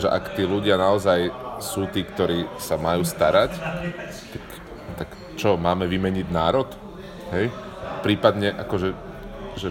[0.00, 1.28] že ak tí ľudia naozaj
[1.60, 3.52] sú tí, ktorí sa majú starať,
[4.32, 4.44] tak,
[5.04, 6.68] tak čo, máme vymeniť národ?
[7.36, 7.52] Hej?
[8.00, 8.88] Prípadne akože,
[9.60, 9.68] že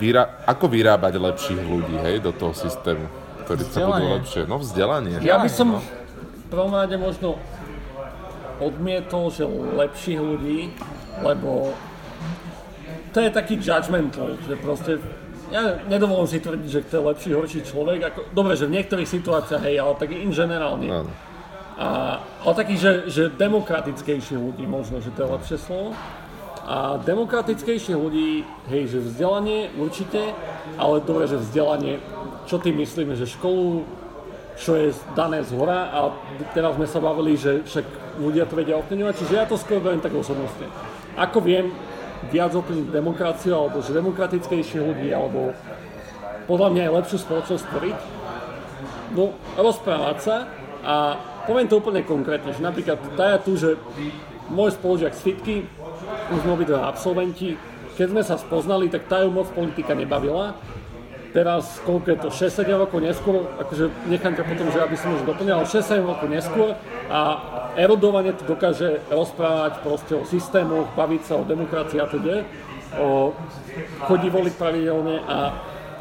[0.00, 3.08] vyrá, ako vyrábať lepších ľudí, hej, do toho systému,
[3.46, 5.22] ktorí sa budú lepšie, no vzdelanie.
[5.22, 7.38] Ja by som v prvom rade možno
[8.58, 10.74] odmietol, že lepších ľudí,
[11.22, 11.72] lebo
[13.14, 14.92] to je taký judgmental, že proste
[15.54, 17.98] ja nedovolím si tvrdiť, že to je lepší, horší človek.
[18.10, 20.90] Ako, dobre, že v niektorých situáciách, hej, ale tak in generálne.
[20.90, 21.10] Áno.
[21.76, 25.94] A, ale taký, že, že demokratickejších ľudí možno, že to je lepšie slovo.
[26.66, 30.34] A demokratickejších ľudí, hej, že vzdelanie určite,
[30.74, 32.02] ale dobre, že vzdelanie,
[32.50, 33.86] čo tým myslíme, že školu,
[34.58, 36.10] čo je dané z hora a
[36.58, 40.02] teraz sme sa bavili, že však ľudia to vedia ovplyvňovať, čiže ja to skôr beriem
[40.02, 40.66] tak osobnostne.
[41.14, 41.70] Ako viem
[42.34, 45.54] viac ovplyvniť demokraciu, alebo že demokratickejších ľudí, alebo
[46.50, 47.98] podľa mňa aj lepšiu spoločnosť tvoriť,
[49.14, 50.36] no rozprávať sa
[50.82, 50.94] a
[51.46, 53.78] poviem to úplne konkrétne, že napríklad tá tu, že
[54.50, 55.56] môj spolužiak z Fitky,
[56.32, 57.54] už sme obidva absolventi,
[57.96, 60.52] keď sme sa spoznali, tak tá ju moc politika nebavila.
[61.32, 65.28] Teraz, koľko je to, 6-7 rokov neskôr, akože nechám ťa potom, že aby som už
[65.28, 66.72] doplňal, 6-7 rokov neskôr
[67.12, 67.20] a
[67.76, 72.40] erodovanie to dokáže rozprávať proste o systémoch, baviť sa o demokracii a teda,
[72.96, 73.36] o
[74.08, 75.36] chodí voliť pravidelne a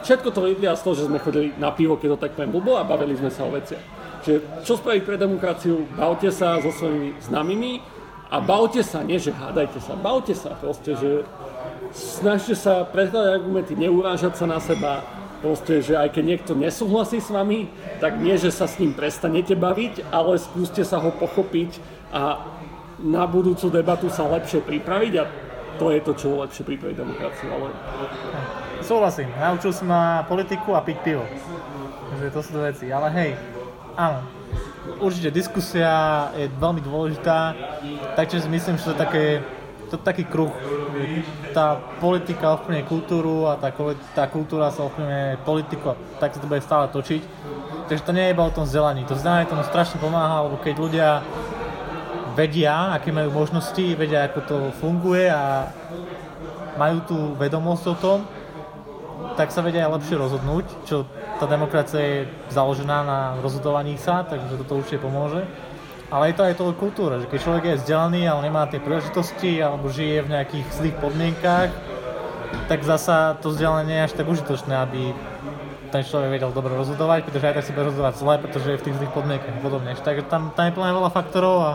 [0.08, 2.80] všetko to vyplýva z toho, že sme chodili na pivo, keď to tak poviem blbo
[2.80, 3.84] a bavili sme sa o veciach.
[4.24, 5.84] Čiže čo spraviť pre demokraciu?
[6.00, 7.95] Bavte sa so svojimi známymi
[8.32, 11.10] a bavte sa, nie že hádajte sa, bavte sa proste, že
[11.94, 15.06] snažte sa predkladať argumenty, neurážať sa na seba,
[15.46, 17.70] proste, že aj keď niekto nesúhlasí s vami,
[18.02, 21.78] tak nie, že sa s ním prestanete baviť, ale skúste sa ho pochopiť
[22.10, 22.42] a
[22.98, 25.24] na budúcu debatu sa lepšie pripraviť a
[25.76, 27.68] to je to, čo lepšie pripraviť demokraciu, ale
[28.86, 31.26] Súhlasím, naučil si ma politiku a piť pivo.
[32.12, 33.32] Takže to sú dve veci, ale hej,
[33.98, 34.35] áno.
[34.96, 37.58] Určite diskusia je veľmi dôležitá,
[38.16, 39.26] takže si myslím, že to je také,
[39.92, 40.54] to taký kruh.
[41.52, 43.74] Tá politika ovplyvňuje kultúru a tá,
[44.14, 47.22] tá kultúra sa ovplyvňuje politiku a tak sa to bude stále točiť.
[47.86, 49.06] Takže to nie je iba o tom vzdelaní.
[49.06, 51.10] To vzdelanie tomu strašne pomáha, lebo keď ľudia
[52.34, 55.70] vedia, aké majú možnosti, vedia, ako to funguje a
[56.76, 58.20] majú tú vedomosť o tom,
[59.40, 62.20] tak sa vedia aj lepšie rozhodnúť, čo tá demokracia je
[62.52, 65.44] založená na rozhodovaní sa, takže toto určite pomôže.
[66.14, 68.78] Ale je to aj to o kultúre, že keď človek je vzdelaný, ale nemá tie
[68.80, 71.70] príležitosti, alebo žije v nejakých zlých podmienkách,
[72.70, 75.12] tak zasa to vzdelanie nie je až tak užitočné, aby
[75.90, 78.86] ten človek vedel dobre rozhodovať, pretože aj tak si bude rozhodovať zle, pretože je v
[78.86, 79.92] tých zlých podmienkach a podobne.
[79.98, 81.72] Takže tam, tam je plne veľa faktorov a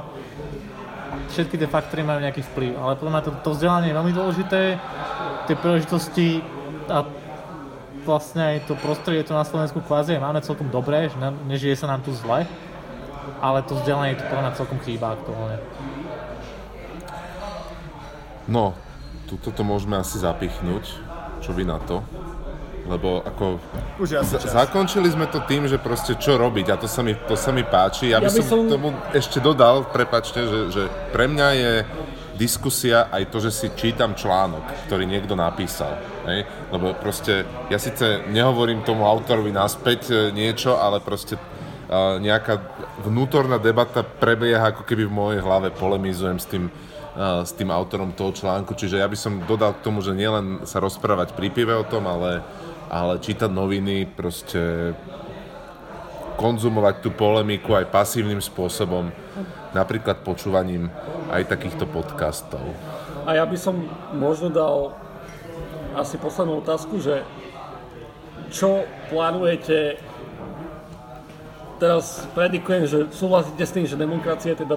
[1.31, 2.73] všetky tie faktory majú nejaký vplyv.
[2.79, 4.61] Ale podľa mňa to, to vzdelanie je veľmi dôležité,
[5.47, 6.29] tie príležitosti
[6.91, 7.07] a
[8.03, 11.87] vlastne aj to prostredie tu na Slovensku kvázi máme celkom dobré, že ne, nežije sa
[11.87, 12.45] nám tu zle,
[13.39, 15.57] ale to vzdelanie tu podľa mňa celkom chýba aktuálne.
[18.51, 18.75] No,
[19.25, 20.85] tuto to môžeme asi zapichnúť.
[21.41, 22.03] Čo vy na to?
[22.85, 23.63] Lebo ako...
[24.03, 27.39] Už Z- zakončili sme to tým, že proste čo robiť a to sa mi, to
[27.39, 28.11] sa mi páči.
[28.11, 30.83] Ja by, Ja by som, som- tomu ešte dodal, prepačte, že, že
[31.15, 31.73] pre mňa je
[32.41, 36.01] diskusia aj to, že si čítam článok, ktorý niekto napísal.
[36.25, 36.49] Hej?
[36.73, 42.65] Lebo proste, ja síce nehovorím tomu autorovi naspäť e, niečo, ale proste uh, nejaká
[43.05, 48.17] vnútorná debata prebieha, ako keby v mojej hlave polemizujem s tým, uh, s tým autorom
[48.17, 48.73] toho článku.
[48.73, 52.09] Čiže ja by som dodal k tomu, že nielen sa rozprávať pri pive o tom,
[52.09, 52.41] ale,
[52.89, 54.97] ale čítať noviny, proste
[56.41, 59.13] konzumovať tú polemiku aj pasívnym spôsobom,
[59.73, 60.91] napríklad počúvaním
[61.31, 62.63] aj takýchto podcastov.
[63.27, 63.87] A ja by som
[64.17, 64.97] možno dal
[65.95, 67.23] asi poslednú otázku, že
[68.51, 69.99] čo plánujete
[71.79, 74.77] teraz predikujem, že súhlasíte s tým, že demokracia je teda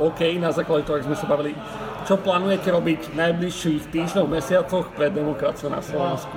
[0.00, 1.52] OK, na základe toho, ak sme sa bavili,
[2.08, 6.34] čo plánujete robiť v najbližších týždňoch, mesiacoch pre demokraciu na Slovensku?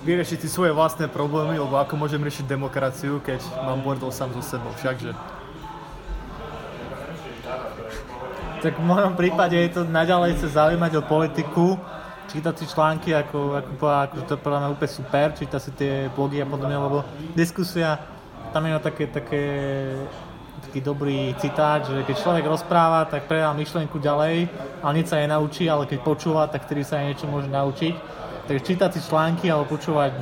[0.00, 4.40] Vyriešiť si svoje vlastné problémy, lebo ako môžem riešiť demokraciu, keď mám bordel sám so
[4.40, 5.12] sebou, všakže.
[8.60, 11.80] Tak v mojom prípade je to naďalej sa zaujímať o politiku,
[12.28, 16.44] čítať si články, ako, ako, ako to podľa mňa úplne super, čítať si tie blogy
[16.44, 17.00] a podobne, lebo
[17.32, 17.96] diskusia,
[18.52, 19.44] tam je také, také,
[20.60, 24.52] taký dobrý citát, že keď človek rozpráva, tak predá myšlienku ďalej,
[24.84, 27.96] ale nič sa nenaučí, ale keď počúva, tak vtedy sa aj niečo môže naučiť.
[28.44, 30.12] Takže čítať si články alebo počúvať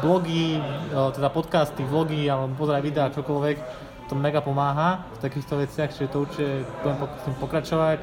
[0.00, 0.56] blogy,
[0.88, 3.56] teda podcasty, vlogy alebo pozerať videá, čokoľvek,
[4.08, 7.98] to mega pomáha v takýchto veciach, čiže to určite budem s tým pokračovať.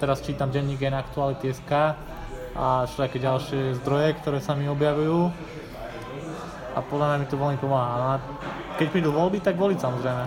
[0.00, 1.72] Teraz čítam denník N Aktuality.sk
[2.56, 5.28] a všelijaké ďalšie zdroje, ktoré sa mi objavujú
[6.72, 7.94] a podľa mňa mi to veľmi pomáha.
[8.00, 8.16] No a
[8.80, 10.24] keď prídu voľby, tak voliť samozrejme.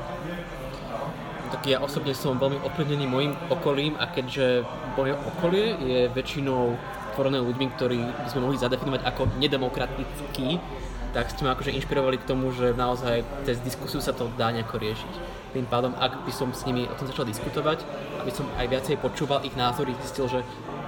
[1.58, 4.62] Tak ja osobne som veľmi ovplyvnený mojim okolím a keďže
[4.94, 6.78] moje okolie je väčšinou
[7.14, 10.58] tvorené ľuďmi, ktorí by sme mohli zadefinovať ako nedemokratickí,
[11.14, 14.82] tak ste ma akože inšpirovali k tomu, že naozaj cez diskusiu sa to dá nejako
[14.82, 15.14] riešiť.
[15.54, 17.86] Tým pádom, ak by som s nimi o tom začal diskutovať,
[18.26, 20.42] aby som aj viacej počúval ich názory, zistil, že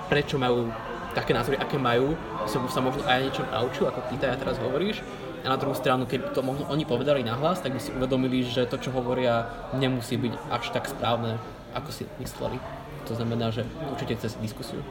[0.10, 0.74] prečo majú
[1.14, 2.18] také názory, aké majú,
[2.50, 5.06] som sa možno aj niečo naučil, ako ty ja teraz hovoríš.
[5.46, 8.66] A na druhú stranu, keď to možno oni povedali nahlas, tak by si uvedomili, že
[8.66, 9.46] to, čo hovoria,
[9.78, 11.38] nemusí byť až tak správne,
[11.78, 12.58] ako si mysleli.
[13.06, 13.62] To znamená, že
[13.94, 14.82] určite cez diskusiu.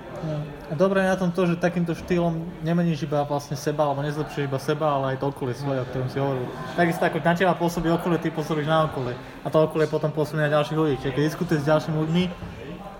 [0.71, 4.47] A dobre je na tom to, že takýmto štýlom nemeníš iba vlastne seba, alebo nezlepšíš
[4.47, 6.47] iba seba, ale aj to okolie svoje, o ktorom si hovoril.
[6.79, 9.19] Takisto ako na teba pôsobí okolie, ty pôsobíš na okolie.
[9.43, 10.95] A to okolie potom pôsobí na ďalších ľudí.
[11.03, 12.25] Čiže keď diskutuješ s ďalšími ľuďmi,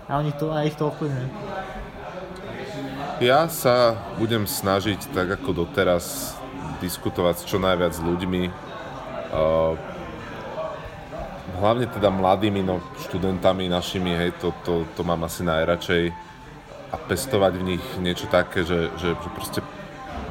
[0.05, 1.29] a oni to, aj ich to ovplyvňuje.
[3.23, 6.35] Ja sa budem snažiť, tak ako doteraz,
[6.83, 8.43] diskutovať s čo najviac s ľuďmi.
[9.31, 9.79] Uh,
[11.59, 16.13] hlavne teda mladými, no študentami našimi, hej, to, to, to mám asi najradšej.
[16.93, 19.61] A pestovať v nich niečo také, že, že, že proste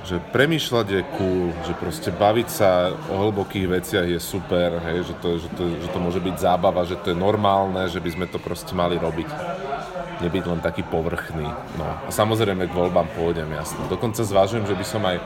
[0.04, 5.14] že premýšľať je cool, že proste baviť sa o hlbokých veciach je super, hej, že,
[5.16, 8.26] to, že, to, že to môže byť zábava, že to je normálne, že by sme
[8.28, 9.28] to proste mali robiť
[10.20, 11.48] nebyť len taký povrchný.
[11.80, 13.82] No a samozrejme k voľbám pôjdem, jasne.
[13.90, 15.18] Dokonca zvážujem, že by som aj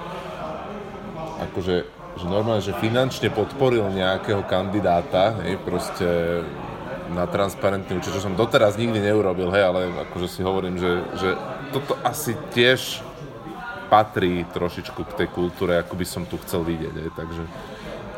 [1.50, 6.42] akože že normálne, že finančne podporil nejakého kandidáta, hej, proste
[7.14, 9.80] na transparentný účet, čo som doteraz nikdy neurobil, hej, ale
[10.10, 11.28] akože si hovorím, že, že
[11.70, 13.00] toto asi tiež
[13.88, 17.42] patrí trošičku k tej kultúre, ako by som tu chcel vidieť, hej, takže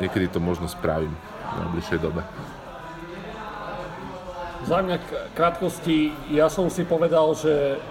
[0.03, 2.25] niekedy to možno spravím v najbližšej dobe.
[4.61, 4.97] Za mňa
[5.33, 7.81] krátkosti, ja som si povedal, že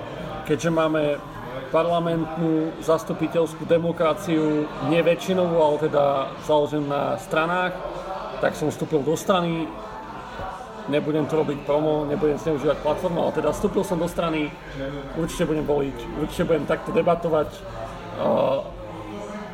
[0.47, 1.19] keďže máme
[1.71, 6.05] parlamentnú zastupiteľskú demokraciu, nie väčšinovú, ale teda
[6.45, 7.79] založenú na stranách,
[8.43, 9.71] tak som vstúpil do strany,
[10.91, 14.51] nebudem to robiť promo, nebudem zneužívať platformu, ale teda vstúpil som do strany,
[15.15, 17.49] určite budem voliť, určite budem takto debatovať,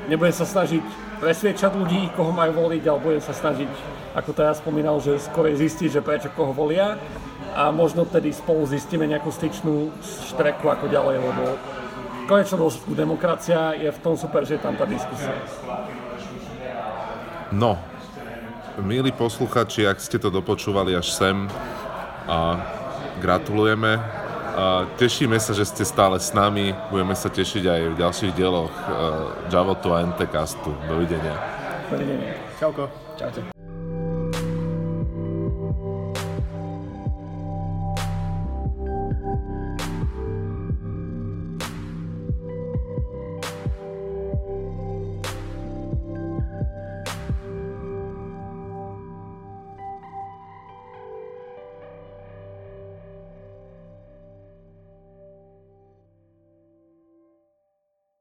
[0.09, 0.85] nebudem sa snažiť
[1.21, 3.69] presviečať ľudí, koho majú voliť, ale budem sa snažiť,
[4.17, 6.97] ako to ja spomínal, že skôr zistiť, že prečo koho volia.
[7.57, 9.89] A možno tedy spolu zistíme nejakú styčnú
[10.29, 11.57] štreku ako ďalej, lebo
[12.27, 15.31] v konečnom dôsledku demokracia je v tom super, že je tam tá diskusia.
[17.55, 17.79] No,
[18.83, 21.47] milí posluchači, ak ste to dopočúvali až sem,
[22.27, 22.59] a
[23.23, 24.03] gratulujeme
[24.59, 26.75] a tešíme sa, že ste stále s nami.
[26.91, 30.75] Budeme sa tešiť aj v ďalších dieloch uh, Javotu a NT Castu.
[30.91, 31.39] Dovidenia.
[31.87, 32.35] Dovidenia.
[32.59, 32.91] Čauko.
[33.15, 33.56] Čaute.